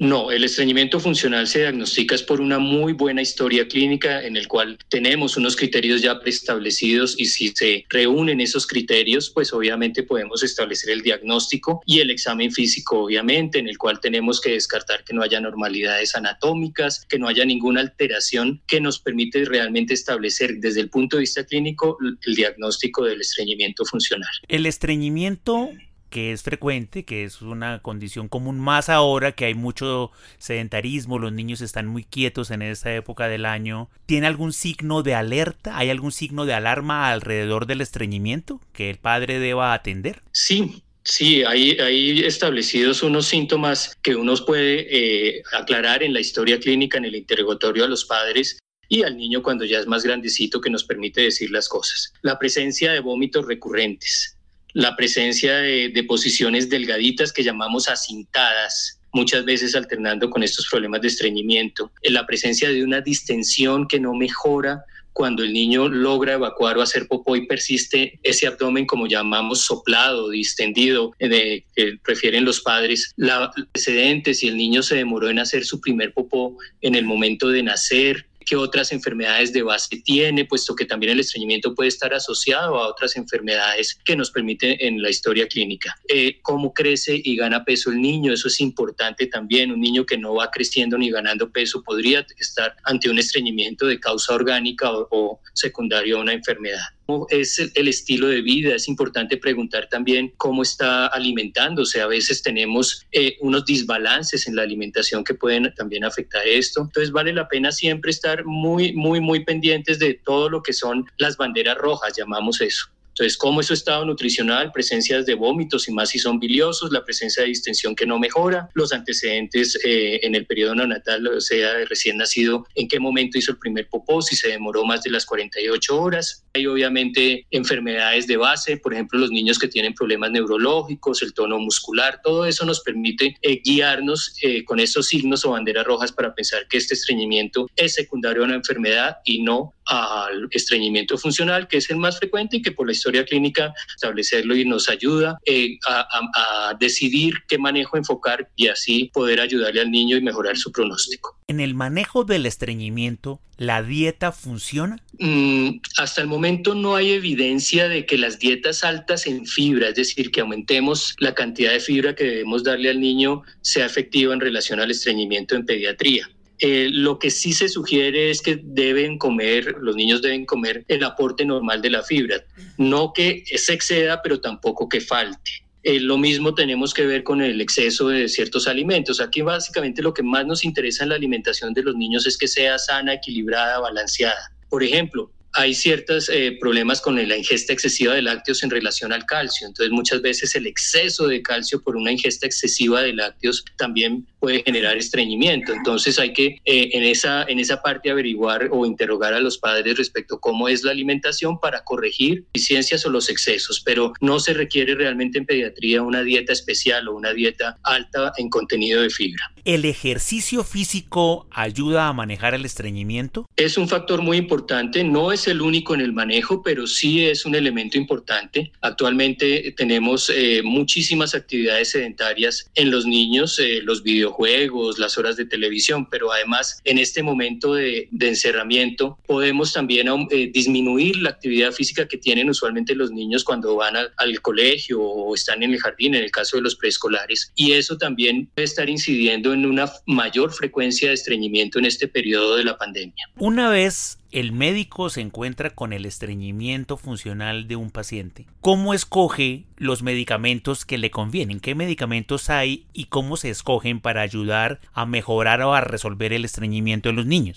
No, 0.00 0.30
el 0.30 0.44
estreñimiento 0.44 0.98
funcional 0.98 1.46
se 1.46 1.58
diagnostica 1.58 2.14
es 2.14 2.22
por 2.22 2.40
una 2.40 2.58
muy 2.58 2.94
buena 2.94 3.20
historia 3.20 3.68
clínica 3.68 4.24
en 4.24 4.34
el 4.34 4.48
cual 4.48 4.78
tenemos 4.88 5.36
unos 5.36 5.56
criterios 5.56 6.00
ya 6.00 6.18
preestablecidos 6.18 7.20
y 7.20 7.26
si 7.26 7.48
se 7.48 7.84
reúnen 7.90 8.40
esos 8.40 8.66
criterios, 8.66 9.28
pues 9.28 9.52
obviamente 9.52 10.02
podemos 10.02 10.42
establecer 10.42 10.88
el 10.88 11.02
diagnóstico 11.02 11.82
y 11.84 12.00
el 12.00 12.10
examen 12.10 12.50
físico, 12.50 13.04
obviamente, 13.04 13.58
en 13.58 13.68
el 13.68 13.76
cual 13.76 14.00
tenemos 14.00 14.40
que 14.40 14.52
descartar 14.52 15.04
que 15.04 15.12
no 15.12 15.22
haya 15.22 15.38
normalidades 15.38 16.14
anatómicas, 16.14 17.04
que 17.06 17.18
no 17.18 17.28
haya 17.28 17.44
ninguna 17.44 17.82
alteración 17.82 18.62
que 18.66 18.80
nos 18.80 19.00
permite 19.00 19.44
realmente 19.44 19.92
establecer 19.92 20.60
desde 20.60 20.80
el 20.80 20.88
punto 20.88 21.18
de 21.18 21.20
vista 21.20 21.44
clínico 21.44 21.98
el 22.26 22.34
diagnóstico 22.34 23.04
del 23.04 23.20
estreñimiento 23.20 23.84
funcional. 23.84 24.30
El 24.48 24.64
estreñimiento 24.64 25.68
que 26.10 26.32
es 26.32 26.42
frecuente, 26.42 27.04
que 27.04 27.24
es 27.24 27.40
una 27.40 27.80
condición 27.80 28.28
común 28.28 28.60
más 28.60 28.88
ahora 28.88 29.32
que 29.32 29.46
hay 29.46 29.54
mucho 29.54 30.10
sedentarismo, 30.38 31.18
los 31.18 31.32
niños 31.32 31.60
están 31.60 31.86
muy 31.86 32.04
quietos 32.04 32.50
en 32.50 32.62
esta 32.62 32.94
época 32.94 33.28
del 33.28 33.46
año. 33.46 33.88
¿Tiene 34.06 34.26
algún 34.26 34.52
signo 34.52 35.02
de 35.02 35.14
alerta? 35.14 35.78
¿Hay 35.78 35.88
algún 35.88 36.12
signo 36.12 36.44
de 36.44 36.54
alarma 36.54 37.10
alrededor 37.10 37.66
del 37.66 37.80
estreñimiento 37.80 38.60
que 38.72 38.90
el 38.90 38.98
padre 38.98 39.38
deba 39.38 39.72
atender? 39.72 40.22
Sí, 40.32 40.82
Sí, 41.02 41.42
hay, 41.44 42.20
establecidos 42.24 43.02
unos 43.02 43.26
síntomas 43.26 43.96
que 44.02 44.14
uno 44.14 44.34
puede 44.46 44.86
eh, 44.90 45.42
aclarar 45.52 46.02
en 46.02 46.12
la 46.12 46.20
historia 46.20 46.60
clínica, 46.60 46.98
en 46.98 47.06
el 47.06 47.16
interrogatorio 47.16 47.84
a 47.84 47.88
los 47.88 48.04
padres 48.04 48.58
y 48.86 49.02
al 49.02 49.16
niño 49.16 49.42
cuando 49.42 49.64
ya 49.64 49.78
es 49.78 49.86
más 49.86 50.02
grandecito 50.02 50.60
que 50.60 50.68
nos 50.68 50.84
permite 50.84 51.22
decir 51.22 51.50
las 51.50 51.68
cosas. 51.68 52.12
La 52.22 52.38
presencia 52.38 52.92
de 52.92 53.00
vómitos 53.00 53.46
recurrentes, 53.46 54.36
la 54.72 54.96
presencia 54.96 55.56
de, 55.56 56.04
posiciones 56.06 56.68
delgaditas 56.68 57.32
que 57.32 57.44
llamamos 57.44 57.88
acintadas, 57.88 59.00
muchas 59.12 59.44
veces 59.44 59.74
alternando 59.74 60.30
con 60.30 60.42
estos 60.42 60.66
problemas 60.68 61.02
de 61.02 61.08
estreñimiento, 61.08 61.92
la 62.02 62.26
presencia 62.26 62.68
de 62.68 62.82
una 62.82 63.00
distensión 63.00 63.86
que 63.86 64.00
no 64.00 64.14
mejora 64.14 64.84
cuando 65.12 65.42
el 65.42 65.52
niño 65.52 65.88
logra 65.88 66.34
evacuar 66.34 66.78
o 66.78 66.82
hacer 66.82 67.06
popó 67.06 67.36
y 67.36 67.46
persiste 67.46 68.18
ese 68.22 68.46
abdomen 68.46 68.86
como 68.86 69.06
llamamos 69.06 69.60
soplado, 69.60 70.30
distendido, 70.30 71.12
de, 71.18 71.64
que 71.74 71.98
prefieren 72.02 72.44
los 72.44 72.60
padres, 72.60 73.12
la 73.16 73.50
precedente 73.72 74.34
si 74.34 74.48
el 74.48 74.56
niño 74.56 74.82
se 74.82 74.96
demoró 74.96 75.28
en 75.28 75.40
hacer 75.40 75.64
su 75.64 75.80
primer 75.80 76.12
popó 76.12 76.56
en 76.80 76.94
el 76.94 77.04
momento 77.04 77.48
de 77.48 77.62
nacer, 77.62 78.26
qué 78.50 78.56
otras 78.56 78.90
enfermedades 78.90 79.52
de 79.52 79.62
base 79.62 80.02
tiene, 80.04 80.44
puesto 80.44 80.74
que 80.74 80.84
también 80.84 81.12
el 81.12 81.20
estreñimiento 81.20 81.72
puede 81.72 81.88
estar 81.88 82.12
asociado 82.12 82.80
a 82.80 82.88
otras 82.88 83.14
enfermedades 83.16 83.96
que 84.04 84.16
nos 84.16 84.32
permiten 84.32 84.76
en 84.80 85.00
la 85.00 85.08
historia 85.08 85.46
clínica. 85.46 85.94
Eh, 86.08 86.40
cómo 86.42 86.74
crece 86.74 87.20
y 87.22 87.36
gana 87.36 87.64
peso 87.64 87.92
el 87.92 88.02
niño, 88.02 88.32
eso 88.32 88.48
es 88.48 88.60
importante 88.60 89.28
también. 89.28 89.70
Un 89.70 89.80
niño 89.80 90.04
que 90.04 90.18
no 90.18 90.34
va 90.34 90.50
creciendo 90.50 90.98
ni 90.98 91.12
ganando 91.12 91.52
peso 91.52 91.80
podría 91.84 92.26
estar 92.38 92.74
ante 92.82 93.08
un 93.08 93.20
estreñimiento 93.20 93.86
de 93.86 94.00
causa 94.00 94.34
orgánica 94.34 94.90
o, 94.90 95.06
o 95.12 95.40
secundario 95.54 96.18
a 96.18 96.22
una 96.22 96.32
enfermedad 96.32 96.82
es 97.30 97.58
el 97.58 97.88
estilo 97.88 98.28
de 98.28 98.42
vida. 98.42 98.74
Es 98.74 98.88
importante 98.88 99.36
preguntar 99.36 99.88
también 99.88 100.32
cómo 100.36 100.62
está 100.62 101.06
alimentándose. 101.06 102.00
A 102.00 102.06
veces 102.06 102.42
tenemos 102.42 103.06
eh, 103.12 103.36
unos 103.40 103.64
desbalances 103.64 104.46
en 104.46 104.56
la 104.56 104.62
alimentación 104.62 105.24
que 105.24 105.34
pueden 105.34 105.72
también 105.74 106.04
afectar 106.04 106.46
esto. 106.46 106.82
Entonces 106.82 107.12
vale 107.12 107.32
la 107.32 107.48
pena 107.48 107.72
siempre 107.72 108.10
estar 108.10 108.44
muy, 108.44 108.92
muy, 108.92 109.20
muy 109.20 109.44
pendientes 109.44 109.98
de 109.98 110.14
todo 110.14 110.48
lo 110.48 110.62
que 110.62 110.72
son 110.72 111.04
las 111.18 111.36
banderas 111.36 111.78
rojas, 111.78 112.14
llamamos 112.16 112.60
eso. 112.60 112.86
Entonces, 113.20 113.36
¿cómo 113.36 113.60
es 113.60 113.66
su 113.66 113.74
estado 113.74 114.06
nutricional? 114.06 114.72
Presencias 114.72 115.26
de 115.26 115.34
vómitos 115.34 115.86
y 115.88 115.92
más 115.92 116.08
si 116.08 116.18
son 116.18 116.40
biliosos, 116.40 116.90
la 116.90 117.04
presencia 117.04 117.42
de 117.42 117.50
distensión 117.50 117.94
que 117.94 118.06
no 118.06 118.18
mejora, 118.18 118.70
los 118.72 118.94
antecedentes 118.94 119.78
eh, 119.84 120.20
en 120.22 120.34
el 120.34 120.46
periodo 120.46 120.74
neonatal, 120.74 121.26
o 121.26 121.38
sea, 121.38 121.84
recién 121.86 122.16
nacido, 122.16 122.66
en 122.76 122.88
qué 122.88 122.98
momento 122.98 123.36
hizo 123.36 123.52
el 123.52 123.58
primer 123.58 123.90
popó, 123.90 124.22
si 124.22 124.36
se 124.36 124.48
demoró 124.48 124.86
más 124.86 125.02
de 125.02 125.10
las 125.10 125.26
48 125.26 126.00
horas. 126.00 126.46
Hay 126.54 126.66
obviamente 126.66 127.46
enfermedades 127.50 128.26
de 128.26 128.38
base, 128.38 128.78
por 128.78 128.94
ejemplo, 128.94 129.18
los 129.18 129.30
niños 129.30 129.58
que 129.58 129.68
tienen 129.68 129.92
problemas 129.92 130.30
neurológicos, 130.30 131.20
el 131.20 131.34
tono 131.34 131.58
muscular, 131.58 132.22
todo 132.24 132.46
eso 132.46 132.64
nos 132.64 132.80
permite 132.80 133.36
eh, 133.42 133.60
guiarnos 133.62 134.34
eh, 134.40 134.64
con 134.64 134.80
estos 134.80 135.08
signos 135.08 135.44
o 135.44 135.50
banderas 135.50 135.84
rojas 135.84 136.10
para 136.10 136.34
pensar 136.34 136.66
que 136.70 136.78
este 136.78 136.94
estreñimiento 136.94 137.66
es 137.76 137.92
secundario 137.92 138.40
a 138.40 138.46
una 138.46 138.54
enfermedad 138.54 139.18
y 139.26 139.42
no 139.42 139.74
al 139.90 140.48
estreñimiento 140.52 141.18
funcional, 141.18 141.66
que 141.66 141.78
es 141.78 141.90
el 141.90 141.96
más 141.96 142.18
frecuente 142.18 142.58
y 142.58 142.62
que 142.62 142.70
por 142.70 142.86
la 142.86 142.92
historia 142.92 143.24
clínica 143.24 143.74
establecerlo 143.92 144.54
y 144.54 144.64
nos 144.64 144.88
ayuda 144.88 145.38
eh, 145.44 145.78
a, 145.86 146.76
decidir 146.78 147.34
qué 147.48 147.58
manejo 147.58 147.96
enfocar 147.96 148.48
y 148.54 148.68
así 148.68 149.10
poder 149.12 149.40
ayudarle 149.40 149.80
al 149.80 149.90
niño 149.90 150.16
y 150.16 150.22
mejorar 150.22 150.56
su 150.56 150.70
pronóstico. 150.70 151.36
En 151.48 151.58
el 151.58 151.74
manejo 151.74 152.24
del 152.24 152.46
estreñimiento, 152.46 153.40
¿la 153.56 153.82
dieta 153.82 154.30
funciona? 154.30 155.02
Mm, 155.18 155.80
hasta 155.98 156.20
el 156.22 156.28
momento 156.28 156.74
no 156.74 156.94
hay 156.94 157.10
evidencia 157.10 157.88
de 157.88 158.06
que 158.06 158.16
las 158.16 158.38
dietas 158.38 158.84
altas 158.84 159.26
en 159.26 159.46
fibra, 159.46 159.88
es 159.88 159.96
decir, 159.96 160.30
que 160.30 160.40
aumentemos 160.40 161.16
la 161.18 161.34
cantidad 161.34 161.72
de 161.72 161.80
fibra 161.80 162.14
que 162.14 162.24
debemos 162.24 162.62
darle 162.62 162.90
al 162.90 163.00
niño, 163.00 163.42
sea 163.62 163.86
efectiva 163.86 164.32
en 164.32 164.40
relación 164.40 164.78
al 164.80 164.92
estreñimiento 164.92 165.56
en 165.56 165.66
pediatría. 165.66 166.30
Eh, 166.62 166.90
lo 166.92 167.18
que 167.18 167.30
sí 167.30 167.54
se 167.54 167.70
sugiere 167.70 168.30
es 168.30 168.42
que 168.42 168.60
deben 168.62 169.16
comer, 169.16 169.76
los 169.80 169.96
niños 169.96 170.20
deben 170.20 170.44
comer 170.44 170.84
el 170.88 171.02
aporte 171.04 171.44
normal 171.46 171.80
de 171.80 171.88
la 171.88 172.02
fibra, 172.02 172.44
no 172.76 173.14
que 173.14 173.42
se 173.46 173.72
exceda, 173.72 174.20
pero 174.22 174.40
tampoco 174.40 174.86
que 174.86 175.00
falte. 175.00 175.50
Eh, 175.82 175.98
lo 175.98 176.18
mismo 176.18 176.54
tenemos 176.54 176.92
que 176.92 177.06
ver 177.06 177.24
con 177.24 177.40
el 177.40 177.62
exceso 177.62 178.08
de 178.08 178.28
ciertos 178.28 178.68
alimentos. 178.68 179.20
Aquí 179.22 179.40
básicamente 179.40 180.02
lo 180.02 180.12
que 180.12 180.22
más 180.22 180.44
nos 180.44 180.62
interesa 180.62 181.04
en 181.04 181.10
la 181.10 181.14
alimentación 181.14 181.72
de 181.72 181.82
los 181.82 181.96
niños 181.96 182.26
es 182.26 182.36
que 182.36 182.46
sea 182.46 182.78
sana, 182.78 183.14
equilibrada, 183.14 183.78
balanceada. 183.80 184.52
Por 184.68 184.84
ejemplo, 184.84 185.32
hay 185.54 185.74
ciertos 185.74 186.28
eh, 186.28 186.56
problemas 186.60 187.00
con 187.00 187.16
la 187.16 187.36
ingesta 187.36 187.72
excesiva 187.72 188.14
de 188.14 188.22
lácteos 188.22 188.62
en 188.62 188.70
relación 188.70 189.12
al 189.12 189.26
calcio. 189.26 189.66
Entonces, 189.66 189.92
muchas 189.92 190.22
veces 190.22 190.54
el 190.54 190.66
exceso 190.66 191.26
de 191.26 191.42
calcio 191.42 191.82
por 191.82 191.96
una 191.96 192.12
ingesta 192.12 192.46
excesiva 192.46 193.02
de 193.02 193.12
lácteos 193.12 193.64
también 193.76 194.26
puede 194.38 194.62
generar 194.62 194.96
estreñimiento. 194.96 195.72
Entonces, 195.72 196.18
hay 196.18 196.32
que 196.32 196.58
eh, 196.64 196.90
en, 196.92 197.02
esa, 197.02 197.44
en 197.44 197.58
esa 197.58 197.82
parte 197.82 198.10
averiguar 198.10 198.68
o 198.70 198.86
interrogar 198.86 199.34
a 199.34 199.40
los 199.40 199.58
padres 199.58 199.98
respecto 199.98 200.36
a 200.36 200.40
cómo 200.40 200.68
es 200.68 200.82
la 200.82 200.92
alimentación 200.92 201.58
para 201.58 201.82
corregir 201.84 202.44
deficiencias 202.52 203.04
o 203.04 203.10
los 203.10 203.28
excesos. 203.28 203.80
Pero 203.84 204.12
no 204.20 204.40
se 204.40 204.54
requiere 204.54 204.94
realmente 204.94 205.38
en 205.38 205.46
pediatría 205.46 206.02
una 206.02 206.22
dieta 206.22 206.52
especial 206.52 207.08
o 207.08 207.14
una 207.14 207.32
dieta 207.32 207.78
alta 207.82 208.32
en 208.36 208.48
contenido 208.48 209.02
de 209.02 209.10
fibra. 209.10 209.52
¿El 209.64 209.84
ejercicio 209.84 210.64
físico 210.64 211.46
ayuda 211.50 212.08
a 212.08 212.12
manejar 212.12 212.54
el 212.54 212.64
estreñimiento? 212.64 213.46
Es 213.56 213.76
un 213.76 213.88
factor 213.88 214.22
muy 214.22 214.38
importante. 214.38 215.04
No 215.04 215.32
es 215.32 215.39
es 215.40 215.48
el 215.48 215.62
único 215.62 215.94
en 215.94 216.02
el 216.02 216.12
manejo, 216.12 216.62
pero 216.62 216.86
sí 216.86 217.24
es 217.24 217.46
un 217.46 217.54
elemento 217.54 217.96
importante. 217.96 218.70
Actualmente 218.82 219.72
tenemos 219.76 220.30
eh, 220.34 220.60
muchísimas 220.62 221.34
actividades 221.34 221.90
sedentarias 221.90 222.70
en 222.74 222.90
los 222.90 223.06
niños, 223.06 223.58
eh, 223.58 223.80
los 223.82 224.02
videojuegos, 224.02 224.98
las 224.98 225.16
horas 225.16 225.36
de 225.36 225.46
televisión, 225.46 226.06
pero 226.10 226.30
además 226.30 226.80
en 226.84 226.98
este 226.98 227.22
momento 227.22 227.74
de, 227.74 228.08
encerramiento 228.20 229.18
podemos 229.26 229.72
también 229.72 230.06
eh, 230.30 230.50
disminuir 230.52 231.16
la 231.16 231.30
actividad 231.30 231.72
física 231.72 232.06
que 232.06 232.18
tienen 232.18 232.50
usualmente 232.50 232.94
los 232.94 233.10
niños 233.10 233.42
cuando 233.42 233.74
van 233.76 233.96
al 233.96 234.42
colegio 234.42 235.00
o 235.02 235.34
están 235.34 235.62
en 235.62 235.72
el 235.72 235.80
jardín, 235.80 236.14
en 236.14 236.22
el 236.22 236.30
caso 236.30 236.58
de 236.58 236.62
los 236.62 236.76
preescolares. 236.76 237.50
Y 237.56 237.72
eso 237.72 237.96
también 237.96 238.48
puede 238.54 238.66
estar 238.66 238.88
incidiendo 238.88 239.52
en 239.52 239.64
una 239.64 239.90
mayor 240.06 240.52
frecuencia 240.52 241.08
de 241.08 241.14
estreñimiento 241.14 241.78
en 241.78 241.86
este 241.86 242.06
periodo 242.06 242.56
de 242.56 242.64
la 242.64 242.76
pandemia. 242.76 243.26
Una 243.38 243.70
vez 243.70 244.19
el 244.32 244.52
médico 244.52 245.10
se 245.10 245.20
encuentra 245.20 245.70
con 245.70 245.92
el 245.92 246.06
estreñimiento 246.06 246.96
funcional 246.96 247.66
de 247.66 247.76
un 247.76 247.90
paciente, 247.90 248.46
¿cómo 248.60 248.94
escoge 248.94 249.64
los 249.76 250.02
medicamentos 250.02 250.84
que 250.84 250.98
le 250.98 251.10
convienen? 251.10 251.60
¿Qué 251.60 251.74
medicamentos 251.74 252.50
hay 252.50 252.86
y 252.92 253.06
cómo 253.06 253.36
se 253.36 253.50
escogen 253.50 254.00
para 254.00 254.22
ayudar 254.22 254.80
a 254.92 255.06
mejorar 255.06 255.62
o 255.62 255.74
a 255.74 255.80
resolver 255.80 256.32
el 256.32 256.44
estreñimiento 256.44 257.08
en 257.08 257.16
los 257.16 257.26
niños? 257.26 257.56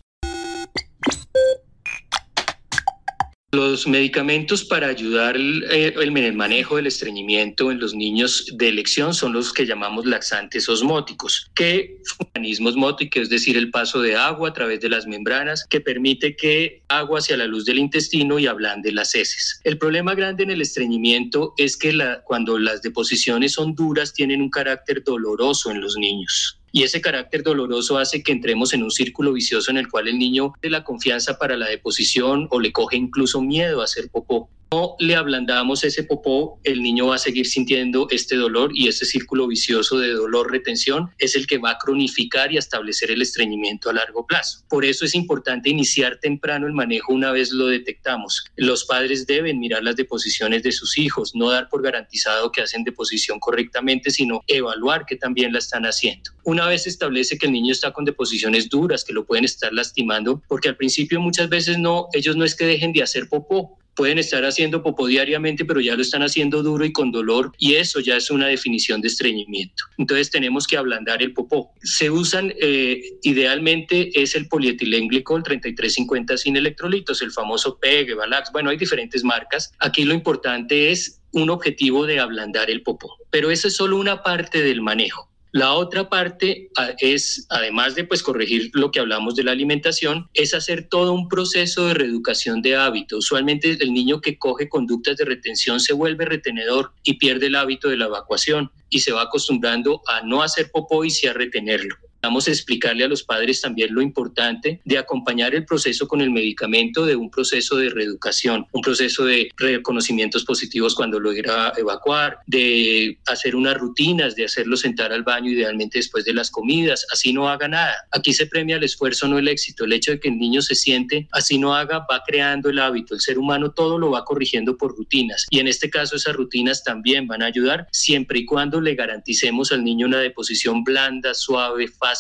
Los 3.54 3.86
medicamentos 3.86 4.64
para 4.64 4.88
ayudar 4.88 5.38
eh, 5.38 5.94
el, 5.96 6.34
manejo 6.34 6.78
del 6.78 6.88
estreñimiento 6.88 7.70
en 7.70 7.80
los 7.80 7.94
niños 7.94 8.48
de 8.56 8.68
elección 8.68 9.14
son 9.14 9.32
los 9.32 9.54
que 9.54 9.68
llamamos 9.68 10.08
laxantes 10.08 10.68
osmóticos, 10.68 11.52
que 11.54 11.98
mecanismo 12.18 12.70
osmótico, 12.70 13.20
es 13.20 13.30
decir, 13.30 13.56
el 13.56 13.70
paso 13.70 14.02
de 14.02 14.16
agua 14.16 14.50
a 14.50 14.54
través 14.54 14.80
de 14.80 14.90
las 14.90 15.06
membranas, 15.06 15.68
que 15.70 15.80
permite 15.80 16.36
que 16.36 16.82
agua 16.88 17.20
hacia 17.20 17.38
la 17.38 17.46
luz 17.46 17.64
del 17.66 17.78
intestino 17.78 18.40
y 18.40 18.48
ablande 18.48 18.92
las 18.92 19.14
heces. 19.14 19.62
El 19.64 19.78
problema 19.78 20.16
grande 20.16 20.42
en 20.42 20.50
el 20.50 20.62
estreñimiento 20.62 21.54
es 21.58 21.78
que 21.78 21.96
cuando 22.26 22.58
las 22.58 22.82
deposiciones 22.82 23.54
son 23.54 23.76
duras 23.76 24.14
tienen 24.14 24.42
un 24.42 24.50
carácter 24.50 25.04
doloroso 25.04 25.70
en 25.70 25.80
los 25.80 25.96
niños 25.96 26.58
y 26.76 26.82
ese 26.82 27.02
carácter 27.02 27.44
doloroso 27.44 28.00
hace 28.00 28.24
que 28.24 28.32
entremos 28.32 28.74
en 28.74 28.82
un 28.82 28.90
círculo 28.90 29.32
vicioso 29.32 29.70
en 29.70 29.78
el 29.78 29.88
cual 29.88 30.08
el 30.08 30.18
niño 30.18 30.54
de 30.60 30.72
la 30.72 30.84
confianza 30.84 31.38
para 31.38 31.56
la 31.56 31.70
deposición 31.70 32.48
o 32.50 32.60
le 32.60 32.72
coge 32.72 32.98
incluso 32.98 33.42
miedo 33.42 33.80
a 33.80 33.84
hacer 33.84 34.10
popó 34.10 34.50
no 34.72 34.96
le 35.00 35.16
ablandamos 35.16 35.84
ese 35.84 36.04
popó, 36.04 36.60
el 36.64 36.82
niño 36.82 37.08
va 37.08 37.16
a 37.16 37.20
seguir 37.20 37.46
sintiendo 37.46 38.08
este 38.10 38.36
dolor 38.36 38.72
y 38.74 38.88
ese 38.88 39.06
círculo 39.06 39.48
vicioso 39.48 40.00
de 40.00 40.14
dolor-retención 40.14 41.12
es 41.20 41.36
el 41.36 41.48
que 41.48 41.58
va 41.58 41.72
a 41.72 41.78
cronificar 41.78 42.52
y 42.52 42.58
establecer 42.58 43.12
el 43.12 43.22
estreñimiento 43.22 43.90
a 43.90 43.94
largo 43.94 44.26
plazo. 44.26 44.64
Por 44.70 44.86
eso 44.86 45.06
es 45.06 45.16
importante 45.16 45.70
iniciar 45.70 46.18
temprano 46.20 46.68
el 46.68 46.74
manejo 46.74 47.14
una 47.14 47.32
vez 47.32 47.52
lo 47.52 47.68
detectamos. 47.68 48.46
Los 48.56 48.86
padres 48.86 49.28
deben 49.28 49.60
mirar 49.60 49.84
las 49.84 49.96
deposiciones 49.96 50.64
de 50.64 50.72
sus 50.72 50.98
hijos, 50.98 51.36
no 51.36 51.50
dar 51.50 51.70
por 51.70 51.84
garantizado 51.84 52.52
que 52.52 52.62
hacen 52.62 52.84
deposición 52.84 53.40
correctamente, 53.40 54.10
sino 54.12 54.42
evaluar 54.48 55.06
que 55.06 55.16
también 55.16 55.54
la 55.54 55.60
están 55.60 55.84
haciendo. 55.84 56.32
Una 56.44 56.68
vez 56.68 56.88
establece 56.88 57.38
que 57.38 57.46
el 57.46 57.54
niño 57.54 57.72
está 57.72 57.92
con 57.92 58.06
deposiciones 58.06 58.70
duras, 58.70 59.04
que 59.04 59.14
lo 59.14 59.26
pueden 59.26 59.46
estar 59.46 59.72
lastimando, 59.72 60.42
porque 60.48 60.70
al 60.70 60.76
principio 60.76 61.22
muchas 61.22 61.50
veces 61.50 61.78
no, 61.78 62.08
ellos 62.14 62.36
no 62.36 62.44
es 62.44 62.56
que 62.56 62.66
dejen 62.66 62.92
de 62.92 63.04
hacer 63.04 63.30
popó, 63.30 63.78
pueden 63.96 64.18
estar 64.18 64.44
haciendo 64.46 64.82
popó 64.82 65.08
diariamente, 65.08 65.66
pero 65.66 65.80
ya 65.80 65.96
lo 65.96 66.02
están 66.02 66.24
haciendo 66.24 66.64
duro 66.64 66.86
y 66.86 66.92
con 66.92 67.12
dolor 67.12 67.52
y 67.58 67.76
eso 67.76 68.00
ya 68.00 68.18
es 68.18 68.30
una 68.30 68.48
definición 68.48 69.02
de 69.02 69.08
estreñimiento. 69.08 69.84
Entonces 69.98 70.30
tenemos 70.30 70.68
que 70.68 70.78
ablandar 70.78 71.22
el 71.22 71.34
popó. 71.34 71.72
Se 71.82 72.10
usan, 72.10 72.54
eh, 72.60 73.02
idealmente 73.24 74.12
es 74.22 74.36
el 74.36 74.48
polietilenglicol 74.48 75.44
3350 75.44 76.38
sin 76.38 76.58
electrolitos, 76.58 77.22
el 77.22 77.32
famoso 77.32 77.78
PEG, 77.80 78.16
Valax, 78.16 78.52
bueno, 78.52 78.70
hay 78.70 78.78
diferentes 78.78 79.24
marcas. 79.24 79.72
Aquí 79.80 80.04
lo 80.06 80.14
importante 80.14 80.92
es 80.92 81.22
un 81.32 81.50
objetivo 81.50 82.06
de 82.06 82.20
ablandar 82.20 82.70
el 82.70 82.84
popó, 82.84 83.18
pero 83.32 83.52
eso 83.52 83.68
es 83.68 83.76
solo 83.76 83.98
una 83.98 84.22
parte 84.22 84.62
del 84.62 84.82
manejo. 84.82 85.33
La 85.54 85.74
otra 85.74 86.10
parte 86.10 86.72
ah, 86.78 86.94
es, 86.98 87.46
además 87.52 87.94
de 87.94 88.06
pues 88.06 88.24
corregir 88.24 88.72
lo 88.74 88.90
que 88.90 89.00
hablamos 89.00 89.36
de 89.36 89.44
la 89.44 89.52
alimentación, 89.52 90.28
es 90.34 90.56
hacer 90.56 90.88
todo 90.90 91.14
un 91.14 91.28
proceso 91.28 91.86
de 91.86 91.94
reeducación 91.94 92.64
de 92.64 92.76
hábito. 92.76 93.20
Usualmente 93.20 93.78
el 93.80 93.94
niño 93.94 94.20
que 94.20 94.40
coge 94.40 94.68
conductas 94.68 95.18
de 95.18 95.26
retención 95.26 95.80
se 95.80 95.94
vuelve 95.94 96.26
retenedor 96.26 96.92
y 97.04 97.20
pierde 97.20 97.46
el 97.46 97.56
hábito 97.56 97.88
de 97.88 97.98
la 97.98 98.06
evacuación 98.06 98.72
y 98.90 99.02
se 99.02 99.12
va 99.12 99.22
acostumbrando 99.22 100.02
a 100.08 100.26
no 100.26 100.42
hacer 100.42 100.72
popó 100.72 101.06
y 101.06 101.12
sí 101.12 101.28
a 101.28 101.34
retenerlo. 101.34 101.98
Vamos 102.24 102.48
a 102.48 102.52
explicarle 102.52 103.04
a 103.04 103.10
los 103.10 103.22
padres 103.22 103.60
también 103.60 103.94
lo 103.94 104.02
importante 104.02 104.80
de 104.86 104.98
acompañar 104.98 105.54
el 105.54 105.66
proceso 105.66 106.08
con 106.08 106.22
el 106.22 106.32
medicamento 106.32 107.06
de 107.06 107.18
un 107.18 107.30
proceso 107.30 107.76
de 107.76 107.90
reeducación, 107.90 108.66
un 108.72 108.82
proceso 108.82 109.26
de 109.26 109.52
reconocimientos 109.58 110.46
positivos 110.46 110.96
cuando 110.96 111.20
logra 111.20 111.74
evacuar, 111.76 112.40
de 112.48 113.18
hacer 113.28 113.58
unas 113.58 113.78
rutinas, 113.78 114.38
de 114.38 114.46
hacerlo 114.46 114.78
sentar 114.78 115.12
al 115.12 115.24
baño 115.24 115.52
idealmente 115.52 115.98
después 115.98 116.24
de 116.24 116.34
las 116.34 116.50
comidas, 116.50 117.06
así 117.12 117.34
no 117.34 117.50
haga 117.50 117.68
nada. 117.68 117.94
Aquí 118.12 118.32
se 118.32 118.46
premia 118.46 118.78
el 118.78 118.84
esfuerzo, 118.86 119.28
no 119.28 119.38
el 119.38 119.50
éxito. 119.50 119.84
El 119.84 119.92
hecho 119.92 120.12
de 120.12 120.22
que 120.22 120.30
el 120.30 120.38
niño 120.38 120.62
se 120.62 120.76
siente, 120.76 121.28
así 121.34 121.60
no 121.60 121.76
haga, 121.76 122.06
va 122.10 122.24
creando 122.26 122.70
el 122.70 122.80
hábito. 122.80 123.16
El 123.16 123.20
ser 123.20 123.38
humano 123.38 123.72
todo 123.72 124.00
lo 124.00 124.12
va 124.12 124.24
corrigiendo 124.24 124.78
por 124.78 124.96
rutinas 124.96 125.46
y 125.50 125.60
en 125.60 125.68
este 125.68 125.90
caso 125.90 126.16
esas 126.16 126.38
rutinas 126.38 126.86
también 126.86 127.28
van 127.28 127.42
a 127.42 127.48
ayudar 127.48 127.90
siempre 127.92 128.40
y 128.40 128.46
cuando 128.46 128.80
le 128.80 128.96
garanticemos 128.96 129.74
al 129.74 129.84
niño 129.84 130.08
una 130.08 130.20
deposición 130.20 130.86
blanda, 130.86 131.34
suave, 131.34 131.90
fácil 131.90 132.13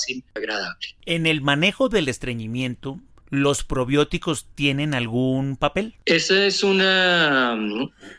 En 1.06 1.26
el 1.26 1.42
manejo 1.42 1.90
del 1.90 2.08
estreñimiento, 2.08 3.00
¿los 3.34 3.64
probióticos 3.64 4.46
tienen 4.54 4.94
algún 4.94 5.58
papel? 5.58 5.96
Esa 6.06 6.46
es 6.46 6.64
una, 6.64 7.58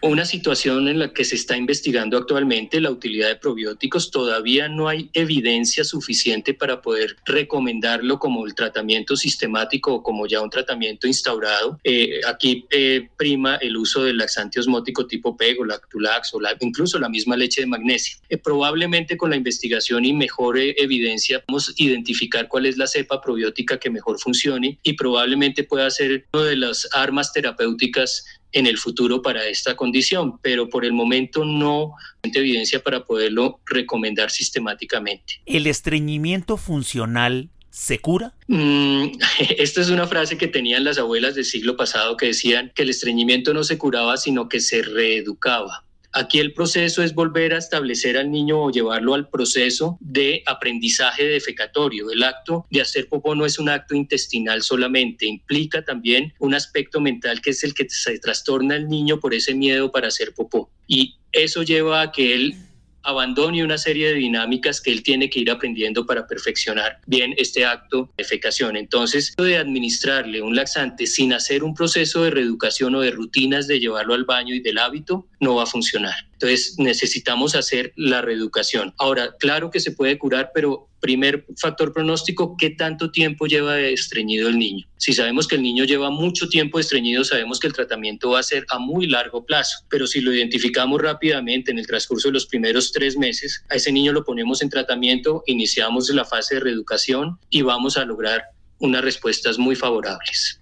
una 0.03 0.25
situación 0.25 0.89
en 0.89 0.99
la 0.99 1.13
que 1.13 1.25
se 1.25 1.37
está 1.37 1.57
investigando 1.57 2.19
actualmente 2.19 2.81
la 2.81 2.91
utilidad 2.91 3.29
de 3.29 3.37
probióticos. 3.37 4.11
Todavía 4.11 4.69
no 4.69 4.89
hay 4.89 5.11
evidencia 5.13 5.85
suficiente 5.85 6.53
para 6.53 6.83
poder 6.83 7.17
recomendarlo 7.27 8.19
como 8.19 8.45
el 8.45 8.57
tratamiento 8.57 9.15
sistemático 9.15 9.95
o 9.95 10.03
como 10.03 10.27
ya 10.27 10.41
un 10.41 10.51
tratamiento 10.51 11.07
instaurado. 11.07 11.79
Eh, 11.85 12.21
aquí 12.27 12.67
eh, 12.73 13.09
prima 13.17 13.55
el 13.57 13.77
uso 13.77 14.03
del 14.03 14.17
laxante 14.17 14.59
osmótico 14.59 15.07
tipo 15.07 15.37
PEG 15.37 15.65
Lactulax 15.65 16.35
o 16.35 16.41
incluso 16.61 16.99
la 16.99 17.09
misma 17.09 17.37
leche 17.37 17.61
de 17.61 17.69
magnesio. 17.69 18.19
Eh, 18.31 18.37
probablemente 18.37 19.17
con 19.17 19.31
la 19.31 19.37
investigación 19.37 20.05
y 20.05 20.13
mejor 20.13 20.59
evidencia 20.59 21.45
vamos 21.47 21.69
a 21.69 21.73
identificar 21.77 22.49
cuál 22.49 22.67
es 22.67 22.77
la 22.77 22.89
cepa 22.89 23.21
probiótica 23.23 23.79
que 23.79 23.91
mejor 23.91 24.19
funcione 24.19 24.81
y 24.83 24.95
probablemente 25.05 25.65
pueda 25.65 25.91
ser 25.91 26.27
una 26.33 26.45
de 26.45 26.57
las 26.57 26.89
armas 26.93 27.31
terapéuticas 27.31 28.25
en 28.53 28.67
el 28.67 28.79
futuro 28.79 29.21
para 29.21 29.47
esta 29.47 29.77
condición, 29.77 30.39
pero 30.41 30.71
por 30.71 30.83
el 30.87 30.95
momento 30.95 31.45
no 31.45 31.93
hay 32.23 32.31
evidencia 32.35 32.83
para 32.83 33.05
poderlo 33.05 33.61
recomendar 33.67 34.31
sistemáticamente. 34.31 35.43
¿El 35.45 35.67
estreñimiento 35.67 36.57
funcional 36.57 37.51
se 37.69 37.99
cura? 37.99 38.33
Mm, 38.47 39.09
esta 39.59 39.83
es 39.83 39.91
una 39.91 40.07
frase 40.07 40.39
que 40.39 40.49
tenían 40.49 40.85
las 40.85 40.97
abuelas 40.97 41.35
del 41.35 41.45
siglo 41.45 41.77
pasado 41.77 42.17
que 42.17 42.29
decían 42.29 42.73
que 42.75 42.85
el 42.85 42.89
estreñimiento 42.89 43.53
no 43.53 43.63
se 43.63 43.77
curaba, 43.77 44.17
sino 44.17 44.49
que 44.49 44.61
se 44.61 44.81
reeducaba. 44.81 45.85
Aquí 46.17 46.39
el 46.39 46.53
proceso 46.53 47.03
es 47.03 47.13
volver 47.13 47.55
a 47.55 47.59
establecer 47.59 48.17
al 48.17 48.31
niño 48.31 48.63
o 48.63 48.71
llevarlo 48.71 49.15
al 49.15 49.29
proceso 49.29 49.99
de 50.01 50.45
aprendizaje 50.47 51.25
defecatorio. 51.25 52.09
El 52.09 52.23
acto 52.23 52.67
de 52.71 52.81
hacer 52.81 53.09
popó 53.09 53.35
no 53.35 53.45
es 53.45 53.59
un 53.59 53.69
acto 53.69 53.97
intestinal 53.97 54.63
solamente, 54.63 55.27
implica 55.27 55.85
también 55.85 56.33
un 56.39 56.55
aspecto 56.55 57.01
mental 57.01 57.41
que 57.41 57.51
es 57.51 57.65
el 57.65 57.75
que 57.75 57.89
se 57.89 58.21
trastorna 58.21 58.77
al 58.77 58.89
niño 58.89 59.19
por 59.19 59.35
ese 59.35 59.55
miedo 59.55 59.91
para 59.91 60.07
hacer 60.07 60.35
popó. 60.35 60.71
Y 60.87 61.17
eso 61.33 61.65
lleva 61.65 62.03
a 62.03 62.13
que 62.13 62.33
él 62.33 62.55
abandone 63.05 63.63
una 63.63 63.79
serie 63.79 64.09
de 64.09 64.15
dinámicas 64.15 64.81
que 64.81 64.91
él 64.91 65.03
tiene 65.03 65.31
que 65.31 65.41
ir 65.41 65.51
aprendiendo 65.51 66.07
para 66.07 66.27
perfeccionar 66.27 67.01
bien 67.07 67.35
este 67.37 67.65
acto 67.65 68.11
de 68.17 68.25
fecación. 68.25 68.77
Entonces, 68.77 69.35
de 69.37 69.57
administrarle 69.57 70.43
un 70.43 70.57
laxante 70.57 71.07
sin 71.07 71.33
hacer 71.33 71.63
un 71.63 71.75
proceso 71.75 72.23
de 72.25 72.31
reeducación 72.31 72.95
o 72.95 73.01
de 73.01 73.11
rutinas 73.11 73.67
de 73.67 73.81
llevarlo 73.81 74.15
al 74.15 74.25
baño 74.25 74.55
y 74.55 74.61
del 74.61 74.79
hábito, 74.79 75.27
no 75.41 75.57
va 75.57 75.65
a 75.65 75.67
funcionar. 75.67 76.15
Entonces 76.45 76.75
necesitamos 76.77 77.55
hacer 77.55 77.95
la 77.97 78.21
reeducación. 78.21 78.93
Ahora, 78.99 79.35
claro 79.39 79.71
que 79.71 79.81
se 79.81 79.93
puede 79.93 80.19
curar, 80.19 80.51
pero 80.53 80.91
primer 81.01 81.47
factor 81.57 81.95
pronóstico, 81.95 82.57
¿qué 82.59 82.69
tanto 82.69 83.11
tiempo 83.11 83.47
lleva 83.47 83.81
estreñido 83.81 84.51
el 84.51 84.59
niño? 84.59 84.87
Si 84.99 85.15
sabemos 85.15 85.49
que 85.49 85.55
el 85.55 85.63
niño 85.63 85.85
lleva 85.85 86.11
mucho 86.11 86.47
tiempo 86.51 86.79
estreñido, 86.79 87.25
sabemos 87.25 87.59
que 87.61 87.67
el 87.67 87.73
tratamiento 87.73 88.29
va 88.29 88.41
a 88.41 88.43
ser 88.43 88.67
a 88.69 88.79
muy 88.79 89.07
largo 89.07 89.47
plazo, 89.47 89.79
pero 89.89 90.07
si 90.07 90.21
lo 90.21 90.35
identificamos 90.35 91.01
rápidamente 91.01 91.71
en 91.71 91.79
el 91.79 91.87
transcurso 91.87 92.29
de 92.29 92.35
los 92.35 92.45
primeros 92.45 92.93
tres 92.93 93.17
meses, 93.17 93.65
a 93.71 93.77
ese 93.77 93.91
niño 93.91 94.13
lo 94.13 94.23
ponemos 94.23 94.61
en 94.61 94.69
tratamiento, 94.69 95.45
iniciamos 95.47 96.11
la 96.11 96.27
fase 96.27 96.57
de 96.57 96.61
reeducación 96.61 97.39
y 97.49 97.63
vamos 97.63 97.97
a 97.97 98.05
lograr 98.05 98.43
unas 98.81 99.03
respuestas 99.03 99.59
muy 99.59 99.77
favorables. 99.77 100.61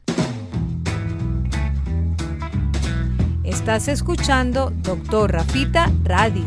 Estás 3.53 3.87
escuchando 3.87 4.71
Doctor 4.71 5.31
Rafita 5.31 5.93
Radio. 6.05 6.47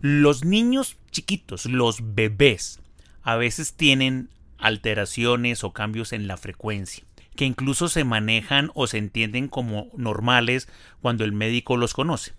Los 0.00 0.44
niños 0.44 0.98
chiquitos, 1.10 1.66
los 1.66 2.14
bebés, 2.14 2.80
a 3.22 3.34
veces 3.34 3.74
tienen 3.74 4.28
alteraciones 4.56 5.64
o 5.64 5.72
cambios 5.72 6.12
en 6.12 6.28
la 6.28 6.36
frecuencia, 6.36 7.02
que 7.34 7.44
incluso 7.44 7.88
se 7.88 8.04
manejan 8.04 8.70
o 8.74 8.86
se 8.86 8.98
entienden 8.98 9.48
como 9.48 9.88
normales 9.96 10.68
cuando 11.00 11.24
el 11.24 11.32
médico 11.32 11.76
los 11.76 11.92
conoce. 11.92 12.34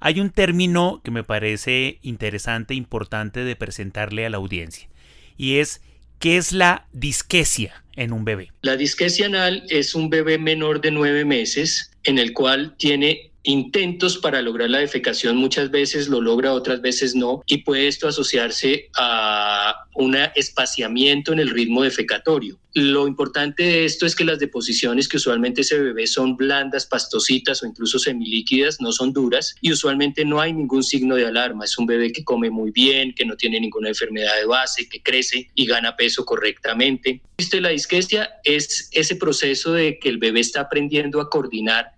Hay 0.00 0.18
un 0.18 0.30
término 0.30 1.00
que 1.04 1.12
me 1.12 1.22
parece 1.22 2.00
interesante 2.02 2.74
e 2.74 2.76
importante 2.76 3.44
de 3.44 3.54
presentarle 3.54 4.26
a 4.26 4.30
la 4.30 4.38
audiencia, 4.38 4.88
y 5.36 5.58
es 5.58 5.80
¿qué 6.18 6.36
es 6.38 6.50
la 6.50 6.88
disquesia 6.92 7.81
en 7.96 8.12
un 8.12 8.24
bebé? 8.24 8.50
La 8.62 8.76
disquesia 8.76 9.26
anal 9.26 9.64
es 9.68 9.94
un 9.94 10.10
bebé 10.10 10.38
menor 10.38 10.80
de 10.80 10.90
nueve 10.90 11.24
meses 11.24 11.90
en 12.04 12.18
el 12.18 12.32
cual 12.32 12.76
tiene 12.78 13.31
intentos 13.44 14.18
para 14.18 14.42
lograr 14.42 14.70
la 14.70 14.78
defecación, 14.78 15.36
muchas 15.36 15.70
veces 15.70 16.08
lo 16.08 16.20
logra, 16.20 16.52
otras 16.52 16.80
veces 16.80 17.14
no, 17.14 17.42
y 17.46 17.58
puede 17.58 17.88
esto 17.88 18.08
asociarse 18.08 18.88
a 18.96 19.86
un 19.94 20.16
espaciamiento 20.34 21.32
en 21.32 21.40
el 21.40 21.50
ritmo 21.50 21.82
defecatorio. 21.82 22.58
Lo 22.74 23.06
importante 23.06 23.64
de 23.64 23.84
esto 23.84 24.06
es 24.06 24.14
que 24.14 24.24
las 24.24 24.38
deposiciones 24.38 25.06
que 25.06 25.18
usualmente 25.18 25.60
ese 25.60 25.78
bebé 25.78 26.06
son 26.06 26.36
blandas, 26.36 26.86
pastositas 26.86 27.62
o 27.62 27.66
incluso 27.66 27.98
semilíquidas, 27.98 28.80
no 28.80 28.92
son 28.92 29.12
duras 29.12 29.54
y 29.60 29.72
usualmente 29.72 30.24
no 30.24 30.40
hay 30.40 30.54
ningún 30.54 30.82
signo 30.82 31.16
de 31.16 31.26
alarma. 31.26 31.66
Es 31.66 31.76
un 31.76 31.84
bebé 31.84 32.12
que 32.12 32.24
come 32.24 32.50
muy 32.50 32.70
bien, 32.70 33.12
que 33.14 33.26
no 33.26 33.36
tiene 33.36 33.60
ninguna 33.60 33.88
enfermedad 33.88 34.36
de 34.40 34.46
base, 34.46 34.88
que 34.88 35.02
crece 35.02 35.50
y 35.54 35.66
gana 35.66 35.96
peso 35.96 36.24
correctamente. 36.24 37.20
La 37.60 37.68
disquesia 37.68 38.30
es 38.44 38.88
ese 38.92 39.16
proceso 39.16 39.74
de 39.74 39.98
que 39.98 40.08
el 40.08 40.16
bebé 40.16 40.40
está 40.40 40.62
aprendiendo 40.62 41.20
a 41.20 41.28
coordinar 41.28 41.92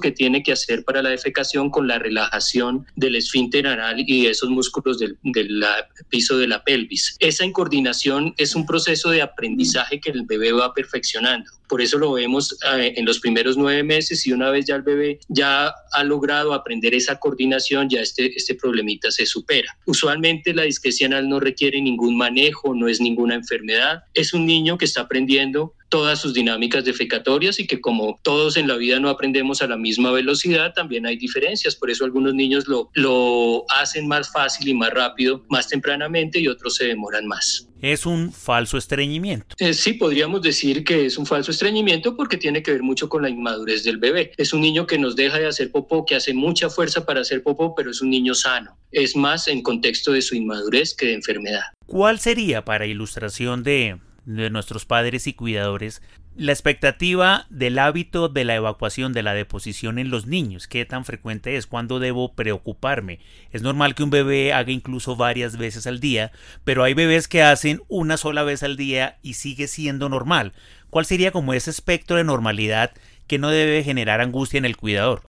que 0.00 0.12
tiene 0.12 0.42
que 0.42 0.52
hacer 0.52 0.82
para 0.82 1.02
la 1.02 1.10
defecación 1.10 1.70
con 1.70 1.86
la 1.86 1.98
relajación 1.98 2.86
del 2.96 3.16
esfínter 3.16 3.66
anal 3.66 4.02
y 4.06 4.22
de 4.24 4.30
esos 4.30 4.48
músculos 4.48 4.98
del, 4.98 5.18
piso 6.08 6.38
de 6.38 6.48
la 6.48 6.64
pelvis. 6.64 7.16
Esa 7.18 7.44
incoordinación 7.44 8.34
es 8.38 8.54
un 8.54 8.64
proceso 8.64 9.10
de 9.10 9.20
aprendizaje 9.20 10.00
que 10.00 10.10
el 10.10 10.24
bebé 10.24 10.52
va 10.52 10.72
perfeccionando. 10.72 11.50
Por 11.68 11.82
eso 11.82 11.98
lo 11.98 12.12
vemos 12.12 12.56
eh, 12.76 12.94
en 12.96 13.04
los 13.04 13.20
primeros 13.20 13.58
nueve 13.58 13.82
meses 13.82 14.26
y 14.26 14.32
una 14.32 14.50
vez 14.50 14.64
ya 14.64 14.76
el 14.76 14.82
bebé 14.82 15.20
ya 15.28 15.70
ha 15.92 16.04
logrado 16.04 16.54
aprender 16.54 16.94
esa 16.94 17.18
coordinación, 17.18 17.90
ya 17.90 18.00
este, 18.00 18.34
este 18.34 18.54
problemita 18.54 19.10
se 19.10 19.26
supera. 19.26 19.76
Usualmente 19.84 20.54
la 20.54 20.62
disquesia 20.62 21.08
anal 21.08 21.28
no 21.28 21.40
requiere 21.40 21.80
ningún 21.82 22.16
manejo, 22.16 22.74
no 22.74 22.88
es 22.88 23.02
ninguna 23.02 23.34
enfermedad. 23.34 24.04
Es 24.14 24.32
un 24.32 24.46
niño 24.46 24.78
que 24.78 24.86
está 24.86 25.02
aprendiendo 25.02 25.74
todas 25.88 26.20
sus 26.20 26.34
dinámicas 26.34 26.84
defecatorias 26.84 27.60
y 27.60 27.66
que 27.66 27.80
como 27.80 28.18
todos 28.22 28.56
en 28.56 28.68
la 28.68 28.76
vida 28.76 29.00
no 29.00 29.08
aprendemos 29.08 29.62
a 29.62 29.66
la 29.66 29.76
misma 29.76 30.10
velocidad, 30.12 30.72
también 30.74 31.06
hay 31.06 31.16
diferencias. 31.16 31.76
Por 31.76 31.90
eso 31.90 32.04
algunos 32.04 32.34
niños 32.34 32.66
lo, 32.68 32.90
lo 32.94 33.64
hacen 33.70 34.06
más 34.06 34.30
fácil 34.30 34.68
y 34.68 34.74
más 34.74 34.90
rápido, 34.90 35.44
más 35.48 35.68
tempranamente 35.68 36.38
y 36.40 36.48
otros 36.48 36.76
se 36.76 36.86
demoran 36.86 37.26
más. 37.26 37.68
Es 37.80 38.06
un 38.06 38.32
falso 38.32 38.76
estreñimiento. 38.76 39.54
Eh, 39.58 39.72
sí, 39.72 39.92
podríamos 39.92 40.42
decir 40.42 40.82
que 40.82 41.06
es 41.06 41.16
un 41.16 41.26
falso 41.26 41.52
estreñimiento 41.52 42.16
porque 42.16 42.36
tiene 42.36 42.62
que 42.62 42.72
ver 42.72 42.82
mucho 42.82 43.08
con 43.08 43.22
la 43.22 43.28
inmadurez 43.28 43.84
del 43.84 43.98
bebé. 43.98 44.32
Es 44.36 44.52
un 44.52 44.60
niño 44.62 44.86
que 44.86 44.98
nos 44.98 45.14
deja 45.14 45.38
de 45.38 45.46
hacer 45.46 45.70
popó, 45.70 46.04
que 46.04 46.16
hace 46.16 46.34
mucha 46.34 46.70
fuerza 46.70 47.06
para 47.06 47.20
hacer 47.20 47.42
popó, 47.42 47.74
pero 47.76 47.90
es 47.90 48.00
un 48.00 48.10
niño 48.10 48.34
sano. 48.34 48.76
Es 48.90 49.14
más 49.14 49.46
en 49.46 49.62
contexto 49.62 50.12
de 50.12 50.22
su 50.22 50.34
inmadurez 50.34 50.94
que 50.94 51.06
de 51.06 51.14
enfermedad. 51.14 51.62
¿Cuál 51.86 52.18
sería, 52.18 52.64
para 52.64 52.86
ilustración 52.86 53.62
de 53.62 53.98
de 54.36 54.50
nuestros 54.50 54.84
padres 54.84 55.26
y 55.26 55.32
cuidadores, 55.32 56.02
la 56.36 56.52
expectativa 56.52 57.46
del 57.48 57.78
hábito 57.78 58.28
de 58.28 58.44
la 58.44 58.54
evacuación 58.54 59.12
de 59.12 59.22
la 59.22 59.34
deposición 59.34 59.98
en 59.98 60.10
los 60.10 60.26
niños, 60.26 60.68
qué 60.68 60.84
tan 60.84 61.04
frecuente 61.04 61.56
es, 61.56 61.66
cuándo 61.66 61.98
debo 61.98 62.34
preocuparme. 62.34 63.20
Es 63.52 63.62
normal 63.62 63.94
que 63.94 64.02
un 64.02 64.10
bebé 64.10 64.52
haga 64.52 64.70
incluso 64.70 65.16
varias 65.16 65.56
veces 65.56 65.86
al 65.86 65.98
día, 65.98 66.30
pero 66.62 66.84
hay 66.84 66.94
bebés 66.94 67.26
que 67.26 67.42
hacen 67.42 67.80
una 67.88 68.18
sola 68.18 68.44
vez 68.44 68.62
al 68.62 68.76
día 68.76 69.18
y 69.22 69.34
sigue 69.34 69.66
siendo 69.66 70.08
normal. 70.08 70.52
¿Cuál 70.90 71.06
sería 71.06 71.32
como 71.32 71.54
ese 71.54 71.70
espectro 71.70 72.16
de 72.16 72.24
normalidad 72.24 72.92
que 73.26 73.38
no 73.38 73.48
debe 73.48 73.82
generar 73.82 74.20
angustia 74.20 74.58
en 74.58 74.66
el 74.66 74.76
cuidador? 74.76 75.27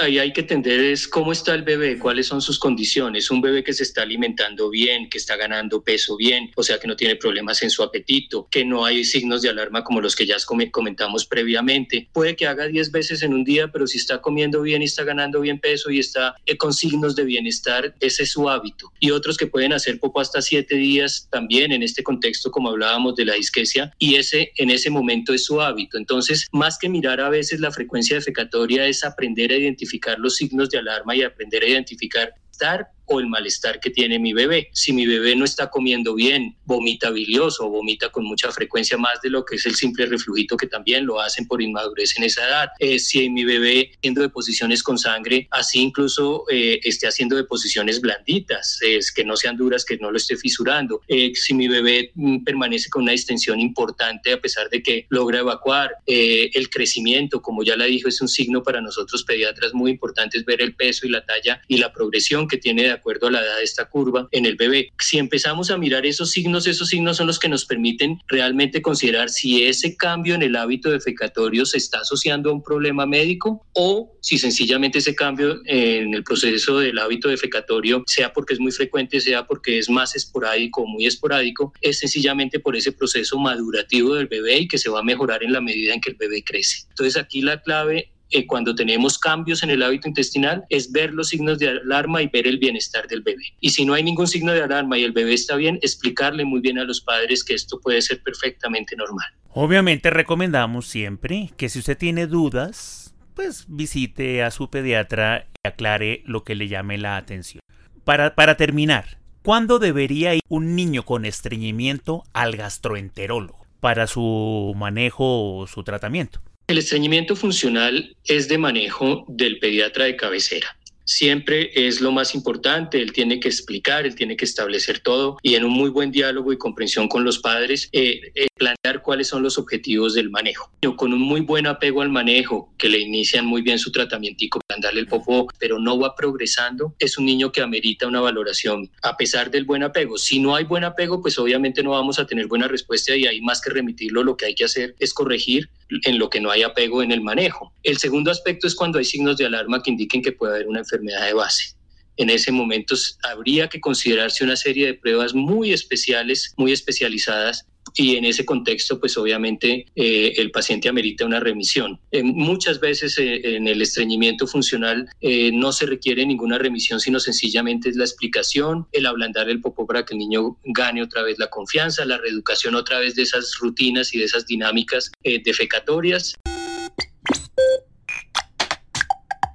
Ahí 0.00 0.18
hay 0.18 0.32
que 0.32 0.42
entender 0.42 0.80
es 0.80 1.08
cómo 1.08 1.32
está 1.32 1.54
el 1.54 1.62
bebé, 1.62 1.98
cuáles 1.98 2.26
son 2.26 2.42
sus 2.42 2.58
condiciones. 2.58 3.30
Un 3.30 3.40
bebé 3.40 3.64
que 3.64 3.72
se 3.72 3.82
está 3.82 4.02
alimentando 4.02 4.68
bien, 4.68 5.08
que 5.08 5.18
está 5.18 5.36
ganando 5.36 5.82
peso 5.82 6.16
bien, 6.16 6.50
o 6.56 6.62
sea 6.62 6.78
que 6.78 6.86
no 6.86 6.96
tiene 6.96 7.16
problemas 7.16 7.62
en 7.62 7.70
su 7.70 7.82
apetito, 7.82 8.48
que 8.50 8.64
no 8.64 8.84
hay 8.84 9.04
signos 9.04 9.40
de 9.40 9.48
alarma 9.48 9.82
como 9.82 10.00
los 10.00 10.14
que 10.14 10.26
ya 10.26 10.36
comentamos 10.70 11.24
previamente. 11.24 12.08
Puede 12.12 12.36
que 12.36 12.46
haga 12.46 12.66
10 12.66 12.90
veces 12.90 13.22
en 13.22 13.32
un 13.32 13.44
día, 13.44 13.68
pero 13.68 13.86
si 13.86 13.98
está 13.98 14.20
comiendo 14.20 14.60
bien 14.60 14.82
y 14.82 14.84
está 14.84 15.04
ganando 15.04 15.40
bien 15.40 15.58
peso 15.58 15.90
y 15.90 15.98
está 15.98 16.34
eh, 16.44 16.56
con 16.56 16.74
signos 16.74 17.16
de 17.16 17.24
bienestar, 17.24 17.94
ese 18.00 18.24
es 18.24 18.32
su 18.32 18.48
hábito. 18.48 18.92
Y 19.00 19.10
otros 19.10 19.36
que 19.36 19.46
pueden 19.46 19.72
hacer 19.72 19.98
poco 19.98 20.20
hasta 20.20 20.42
7 20.42 20.74
días 20.76 21.28
también 21.30 21.72
en 21.72 21.82
este 21.82 22.02
contexto, 22.02 22.50
como 22.50 22.68
hablábamos 22.68 23.14
de 23.16 23.24
la 23.24 23.34
disquesia, 23.34 23.92
y 23.98 24.16
ese 24.16 24.52
en 24.56 24.70
ese 24.70 24.90
momento 24.90 25.32
es 25.32 25.46
su 25.46 25.60
hábito. 25.60 25.96
Entonces, 25.96 26.48
más 26.52 26.78
que 26.78 26.88
mirar 26.88 27.20
a 27.20 27.30
veces 27.30 27.60
la 27.60 27.70
frecuencia 27.70 28.16
defecatoria, 28.16 28.86
es 28.86 29.04
aprender 29.04 29.50
a 29.52 29.61
identificar 29.62 30.18
los 30.18 30.36
signos 30.36 30.68
de 30.70 30.78
alarma 30.78 31.14
y 31.14 31.22
aprender 31.22 31.62
a 31.62 31.68
identificar 31.68 32.34
estar 32.50 32.88
o 33.06 33.20
el 33.20 33.26
malestar 33.26 33.80
que 33.80 33.90
tiene 33.90 34.18
mi 34.18 34.32
bebé. 34.32 34.68
Si 34.72 34.92
mi 34.92 35.06
bebé 35.06 35.36
no 35.36 35.44
está 35.44 35.70
comiendo 35.70 36.14
bien, 36.14 36.56
vomita 36.64 37.10
bilioso 37.10 37.68
vomita 37.68 38.10
con 38.10 38.24
mucha 38.24 38.50
frecuencia 38.52 38.96
más 38.96 39.20
de 39.22 39.30
lo 39.30 39.44
que 39.44 39.56
es 39.56 39.66
el 39.66 39.74
simple 39.74 40.06
reflujito 40.06 40.56
que 40.56 40.66
también 40.66 41.06
lo 41.06 41.20
hacen 41.20 41.46
por 41.46 41.62
inmadurez 41.62 42.16
en 42.16 42.24
esa 42.24 42.46
edad. 42.46 42.68
Eh, 42.78 42.98
si 42.98 43.28
mi 43.30 43.44
bebé 43.44 43.92
haciendo 43.98 44.22
deposiciones 44.22 44.82
con 44.82 44.98
sangre, 44.98 45.48
así 45.50 45.80
incluso 45.80 46.44
eh, 46.50 46.80
esté 46.82 47.06
haciendo 47.08 47.36
deposiciones 47.36 48.00
blanditas, 48.00 48.78
es 48.82 49.12
que 49.12 49.24
no 49.24 49.36
sean 49.36 49.56
duras, 49.56 49.84
que 49.84 49.96
no 49.98 50.10
lo 50.10 50.16
esté 50.16 50.36
fisurando. 50.36 51.00
Eh, 51.08 51.32
si 51.34 51.54
mi 51.54 51.68
bebé 51.68 52.12
mm, 52.14 52.44
permanece 52.44 52.90
con 52.90 53.02
una 53.02 53.12
distensión 53.12 53.60
importante 53.60 54.32
a 54.32 54.40
pesar 54.40 54.68
de 54.70 54.82
que 54.82 55.06
logra 55.08 55.40
evacuar, 55.40 55.90
el 56.06 56.68
crecimiento, 56.68 57.40
como 57.40 57.62
ya 57.62 57.76
la 57.76 57.86
dijo, 57.86 58.08
es 58.08 58.20
un 58.20 58.28
signo 58.28 58.62
para 58.62 58.80
nosotros 58.80 59.24
pediatras 59.24 59.72
muy 59.72 59.90
importante, 59.90 60.38
es 60.38 60.44
ver 60.44 60.60
el 60.60 60.74
peso 60.74 61.06
y 61.06 61.10
la 61.10 61.24
talla 61.24 61.62
y 61.68 61.78
la 61.78 61.92
progresión 61.92 62.46
que 62.46 62.58
tiene 62.58 62.91
acuerdo 62.92 63.28
a 63.28 63.30
la 63.30 63.40
edad 63.40 63.56
de 63.58 63.64
esta 63.64 63.86
curva 63.86 64.28
en 64.30 64.46
el 64.46 64.56
bebé. 64.56 64.90
Si 64.98 65.18
empezamos 65.18 65.70
a 65.70 65.78
mirar 65.78 66.06
esos 66.06 66.30
signos, 66.30 66.66
esos 66.66 66.88
signos 66.88 67.16
son 67.16 67.26
los 67.26 67.38
que 67.38 67.48
nos 67.48 67.64
permiten 67.64 68.18
realmente 68.28 68.82
considerar 68.82 69.30
si 69.30 69.64
ese 69.64 69.96
cambio 69.96 70.34
en 70.34 70.42
el 70.42 70.56
hábito 70.56 70.90
defecatorio 70.90 71.66
se 71.66 71.78
está 71.78 72.00
asociando 72.00 72.50
a 72.50 72.52
un 72.52 72.62
problema 72.62 73.06
médico 73.06 73.66
o 73.74 74.16
si 74.20 74.38
sencillamente 74.38 74.98
ese 74.98 75.14
cambio 75.14 75.60
en 75.66 76.14
el 76.14 76.22
proceso 76.22 76.78
del 76.78 76.98
hábito 76.98 77.28
defecatorio, 77.28 78.04
sea 78.06 78.32
porque 78.32 78.54
es 78.54 78.60
muy 78.60 78.72
frecuente, 78.72 79.20
sea 79.20 79.46
porque 79.46 79.78
es 79.78 79.90
más 79.90 80.14
esporádico 80.14 80.82
o 80.82 80.86
muy 80.86 81.06
esporádico, 81.06 81.72
es 81.80 81.98
sencillamente 81.98 82.60
por 82.60 82.76
ese 82.76 82.92
proceso 82.92 83.38
madurativo 83.38 84.14
del 84.14 84.28
bebé 84.28 84.58
y 84.58 84.68
que 84.68 84.78
se 84.78 84.90
va 84.90 85.00
a 85.00 85.04
mejorar 85.04 85.42
en 85.42 85.52
la 85.52 85.60
medida 85.60 85.94
en 85.94 86.00
que 86.00 86.10
el 86.10 86.16
bebé 86.16 86.44
crece. 86.44 86.86
Entonces 86.90 87.16
aquí 87.16 87.40
la 87.42 87.60
clave 87.62 88.11
eh, 88.32 88.46
cuando 88.46 88.74
tenemos 88.74 89.18
cambios 89.18 89.62
en 89.62 89.70
el 89.70 89.82
hábito 89.82 90.08
intestinal 90.08 90.64
es 90.68 90.90
ver 90.90 91.12
los 91.12 91.28
signos 91.28 91.58
de 91.58 91.68
alarma 91.68 92.22
y 92.22 92.28
ver 92.28 92.46
el 92.46 92.58
bienestar 92.58 93.06
del 93.06 93.22
bebé. 93.22 93.44
Y 93.60 93.70
si 93.70 93.84
no 93.84 93.94
hay 93.94 94.02
ningún 94.02 94.26
signo 94.26 94.52
de 94.52 94.62
alarma 94.62 94.98
y 94.98 95.04
el 95.04 95.12
bebé 95.12 95.34
está 95.34 95.56
bien, 95.56 95.78
explicarle 95.82 96.44
muy 96.44 96.60
bien 96.60 96.78
a 96.78 96.84
los 96.84 97.00
padres 97.00 97.44
que 97.44 97.54
esto 97.54 97.78
puede 97.80 98.00
ser 98.02 98.22
perfectamente 98.22 98.96
normal. 98.96 99.26
Obviamente 99.50 100.10
recomendamos 100.10 100.88
siempre 100.88 101.50
que 101.56 101.68
si 101.68 101.78
usted 101.78 101.98
tiene 101.98 102.26
dudas, 102.26 103.14
pues 103.34 103.66
visite 103.68 104.42
a 104.42 104.50
su 104.50 104.70
pediatra 104.70 105.46
y 105.62 105.68
aclare 105.68 106.22
lo 106.24 106.44
que 106.44 106.54
le 106.54 106.68
llame 106.68 106.98
la 106.98 107.16
atención. 107.16 107.60
Para, 108.04 108.34
para 108.34 108.56
terminar, 108.56 109.18
¿cuándo 109.42 109.78
debería 109.78 110.34
ir 110.34 110.40
un 110.48 110.74
niño 110.74 111.04
con 111.04 111.24
estreñimiento 111.24 112.24
al 112.32 112.56
gastroenterólogo 112.56 113.66
para 113.80 114.06
su 114.06 114.72
manejo 114.76 115.56
o 115.56 115.66
su 115.66 115.84
tratamiento? 115.84 116.40
El 116.66 116.78
estreñimiento 116.78 117.36
funcional 117.36 118.16
es 118.24 118.48
de 118.48 118.58
manejo 118.58 119.24
del 119.28 119.58
pediatra 119.58 120.04
de 120.04 120.16
cabecera 120.16 120.76
siempre 121.04 121.70
es 121.74 122.00
lo 122.00 122.12
más 122.12 122.34
importante. 122.34 123.00
Él 123.00 123.12
tiene 123.12 123.40
que 123.40 123.48
explicar, 123.48 124.06
él 124.06 124.14
tiene 124.14 124.36
que 124.36 124.44
establecer 124.44 125.00
todo 125.00 125.36
y 125.42 125.54
en 125.54 125.64
un 125.64 125.72
muy 125.72 125.90
buen 125.90 126.10
diálogo 126.10 126.52
y 126.52 126.58
comprensión 126.58 127.08
con 127.08 127.24
los 127.24 127.38
padres, 127.38 127.88
eh, 127.92 128.20
eh, 128.34 128.46
plantear 128.56 129.02
cuáles 129.02 129.28
son 129.28 129.42
los 129.42 129.58
objetivos 129.58 130.14
del 130.14 130.30
manejo. 130.30 130.70
Con 130.96 131.12
un 131.12 131.20
muy 131.20 131.40
buen 131.40 131.66
apego 131.66 132.02
al 132.02 132.10
manejo, 132.10 132.72
que 132.78 132.88
le 132.88 132.98
inician 132.98 133.46
muy 133.46 133.62
bien 133.62 133.78
su 133.78 133.90
tratamiento 133.90 134.44
y 134.44 134.50
darle 134.80 135.00
el 135.00 135.06
popó, 135.06 135.46
pero 135.58 135.78
no 135.78 135.98
va 135.98 136.14
progresando, 136.14 136.94
es 136.98 137.18
un 137.18 137.26
niño 137.26 137.52
que 137.52 137.60
amerita 137.60 138.06
una 138.06 138.20
valoración 138.20 138.90
a 139.02 139.16
pesar 139.16 139.50
del 139.50 139.64
buen 139.64 139.82
apego. 139.82 140.18
Si 140.18 140.38
no 140.38 140.56
hay 140.56 140.64
buen 140.64 140.84
apego, 140.84 141.20
pues 141.20 141.38
obviamente 141.38 141.82
no 141.82 141.90
vamos 141.90 142.18
a 142.18 142.26
tener 142.26 142.46
buena 142.46 142.68
respuesta 142.68 143.14
y 143.14 143.26
ahí 143.26 143.40
más 143.40 143.60
que 143.60 143.70
remitirlo, 143.70 144.22
lo 144.22 144.36
que 144.36 144.46
hay 144.46 144.54
que 144.54 144.64
hacer 144.64 144.94
es 144.98 145.12
corregir 145.12 145.68
en 146.04 146.18
lo 146.18 146.30
que 146.30 146.40
no 146.40 146.50
hay 146.50 146.62
apego 146.62 147.02
en 147.02 147.12
el 147.12 147.20
manejo. 147.20 147.72
El 147.82 147.98
segundo 147.98 148.30
aspecto 148.30 148.66
es 148.66 148.74
cuando 148.74 148.98
hay 148.98 149.04
signos 149.04 149.36
de 149.36 149.46
alarma 149.46 149.82
que 149.82 149.90
indiquen 149.90 150.22
que 150.22 150.32
puede 150.32 150.54
haber 150.54 150.68
una 150.68 150.80
enfermedad 150.80 151.26
de 151.26 151.34
base. 151.34 151.76
En 152.16 152.30
ese 152.30 152.52
momento 152.52 152.94
habría 153.22 153.68
que 153.68 153.80
considerarse 153.80 154.44
una 154.44 154.56
serie 154.56 154.86
de 154.86 154.94
pruebas 154.94 155.34
muy 155.34 155.72
especiales, 155.72 156.52
muy 156.56 156.72
especializadas 156.72 157.66
y 157.94 158.16
en 158.16 158.24
ese 158.24 158.44
contexto, 158.44 158.98
pues 159.00 159.16
obviamente 159.16 159.86
eh, 159.94 160.34
el 160.36 160.50
paciente 160.50 160.88
amerita 160.88 161.26
una 161.26 161.40
remisión. 161.40 162.00
muchas 162.22 162.80
veces 162.80 163.18
en 163.18 163.66
el 163.68 163.82
estreñimiento 163.82 164.46
funcional 164.46 165.08
no 165.52 165.72
se 165.72 165.86
requiere 165.86 166.24
ninguna 166.26 166.58
remisión, 166.58 167.00
sino 167.00 167.20
sencillamente 167.20 167.88
es 167.88 167.96
la 167.96 168.04
explicación, 168.04 168.86
el 168.92 169.06
ablandar 169.06 169.48
el 169.48 169.60
popó 169.60 169.86
para 169.86 170.04
que 170.04 170.14
el 170.14 170.18
niño 170.18 170.58
gane 170.64 171.02
otra 171.02 171.22
vez 171.22 171.38
la 171.38 171.48
confianza, 171.48 172.04
la 172.04 172.18
reeducación 172.18 172.74
otra 172.74 172.98
vez 172.98 173.14
de 173.14 173.22
esas 173.22 173.54
rutinas 173.60 174.14
y 174.14 174.18
de 174.18 174.24
esas 174.24 174.46
dinámicas 174.46 175.10
defecatorias. 175.22 176.34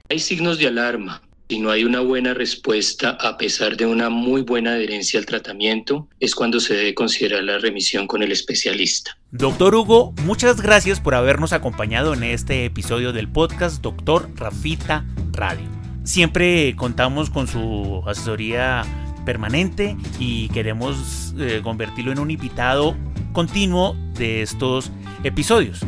Hay 0.10 0.20
signos 0.20 0.58
de 0.58 0.68
alarma. 0.68 1.27
Si 1.50 1.60
no 1.60 1.72
hay 1.72 1.86
una 1.86 2.02
buena 2.02 2.34
respuesta 2.34 3.12
a 3.22 3.38
pesar 3.38 3.78
de 3.78 3.86
una 3.86 4.10
muy 4.10 4.42
buena 4.42 4.72
adherencia 4.72 5.18
al 5.18 5.26
tratamiento, 5.26 6.10
es 6.20 6.36
cuando 6.36 6.60
se 6.60 6.74
debe 6.74 6.94
considerar 6.94 7.42
la 7.42 7.58
remisión 7.58 8.06
con 8.06 8.22
el 8.22 8.34
especialista. 8.34 9.18
Doctor 9.32 9.74
Hugo, 9.74 10.14
muchas 10.24 10.60
gracias 10.60 11.00
por 11.00 11.16
habernos 11.16 11.54
acompañado 11.54 12.14
en 12.14 12.24
este 12.24 12.66
episodio 12.66 13.14
del 13.14 13.30
podcast 13.30 13.82
Doctor 13.82 14.30
Rafita 14.36 15.06
Radio. 15.32 15.70
Siempre 16.04 16.76
contamos 16.76 17.30
con 17.30 17.48
su 17.48 18.04
asesoría 18.06 18.84
permanente 19.26 19.96
y 20.20 20.50
queremos 20.50 21.34
eh, 21.40 21.62
convertirlo 21.64 22.12
en 22.12 22.20
un 22.20 22.30
invitado 22.30 22.98
continuo 23.32 23.96
de 24.16 24.42
estos 24.42 24.92
episodios. 25.24 25.80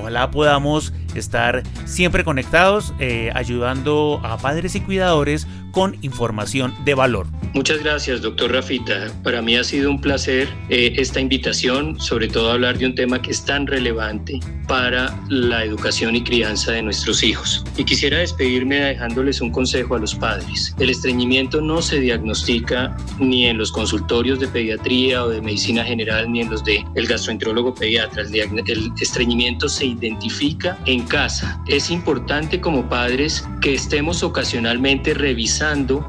Ojalá 0.00 0.30
podamos 0.30 0.92
estar 1.14 1.62
siempre 1.84 2.24
conectados, 2.24 2.94
eh, 2.98 3.30
ayudando 3.34 4.20
a 4.24 4.38
padres 4.38 4.74
y 4.74 4.80
cuidadores 4.80 5.46
con 5.78 5.96
información 6.02 6.74
de 6.84 6.94
valor. 6.94 7.28
Muchas 7.54 7.84
gracias, 7.84 8.20
doctor 8.20 8.50
Rafita. 8.50 9.12
Para 9.22 9.40
mí 9.40 9.54
ha 9.54 9.62
sido 9.62 9.92
un 9.92 10.00
placer 10.00 10.48
eh, 10.70 10.92
esta 10.96 11.20
invitación, 11.20 12.00
sobre 12.00 12.26
todo 12.26 12.50
hablar 12.50 12.78
de 12.78 12.86
un 12.86 12.96
tema 12.96 13.22
que 13.22 13.30
es 13.30 13.44
tan 13.44 13.64
relevante 13.64 14.40
para 14.66 15.16
la 15.28 15.64
educación 15.64 16.16
y 16.16 16.22
crianza 16.22 16.72
de 16.72 16.82
nuestros 16.82 17.22
hijos. 17.22 17.64
Y 17.76 17.84
quisiera 17.84 18.18
despedirme 18.18 18.80
dejándoles 18.80 19.40
un 19.40 19.50
consejo 19.50 19.94
a 19.94 20.00
los 20.00 20.16
padres. 20.16 20.74
El 20.80 20.90
estreñimiento 20.90 21.60
no 21.60 21.80
se 21.80 22.00
diagnostica 22.00 22.96
ni 23.20 23.46
en 23.46 23.56
los 23.56 23.70
consultorios 23.70 24.40
de 24.40 24.48
pediatría 24.48 25.24
o 25.24 25.28
de 25.28 25.40
medicina 25.40 25.84
general, 25.84 26.30
ni 26.30 26.40
en 26.40 26.50
los 26.50 26.64
de 26.64 26.84
el 26.96 27.06
gastroenterólogo 27.06 27.74
pediatra. 27.74 28.22
El, 28.22 28.92
estreñimiento 29.00 29.68
se 29.68 29.86
identifica 29.86 30.76
en 30.86 31.04
casa. 31.04 31.62
Es 31.68 31.90
importante 31.90 32.60
como 32.60 32.88
padres 32.88 33.48
que 33.62 33.74
estemos 33.74 34.22
ocasionalmente 34.24 35.14
revisando 35.14 35.67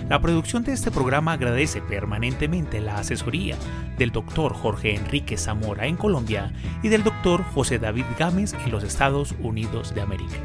La 0.08 0.20
producción 0.20 0.62
de 0.62 0.72
este 0.72 0.92
programa 0.92 1.32
agradece 1.32 1.82
permanentemente 1.82 2.80
la 2.80 2.96
asesoría 2.96 3.56
del 3.98 4.12
doctor 4.12 4.54
Jorge 4.54 4.94
Enrique 4.94 5.36
Zamora 5.36 5.86
en 5.86 5.96
Colombia 5.96 6.52
y 6.82 6.88
del 6.88 7.02
doctor 7.02 7.42
José 7.42 7.78
David 7.78 8.06
Gámez 8.18 8.54
en 8.54 8.70
los 8.70 8.84
Estados 8.84 9.34
Unidos 9.42 9.94
de 9.94 10.00
América. 10.00 10.38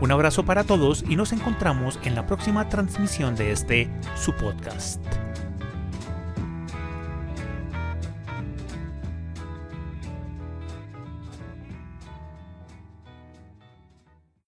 Un 0.00 0.12
abrazo 0.12 0.44
para 0.44 0.64
todos 0.64 1.04
y 1.08 1.16
nos 1.16 1.32
encontramos 1.32 1.98
en 2.04 2.14
la 2.14 2.26
próxima 2.26 2.68
transmisión 2.68 3.34
de 3.34 3.52
este 3.52 3.90
su 4.14 4.32
podcast. 4.34 5.25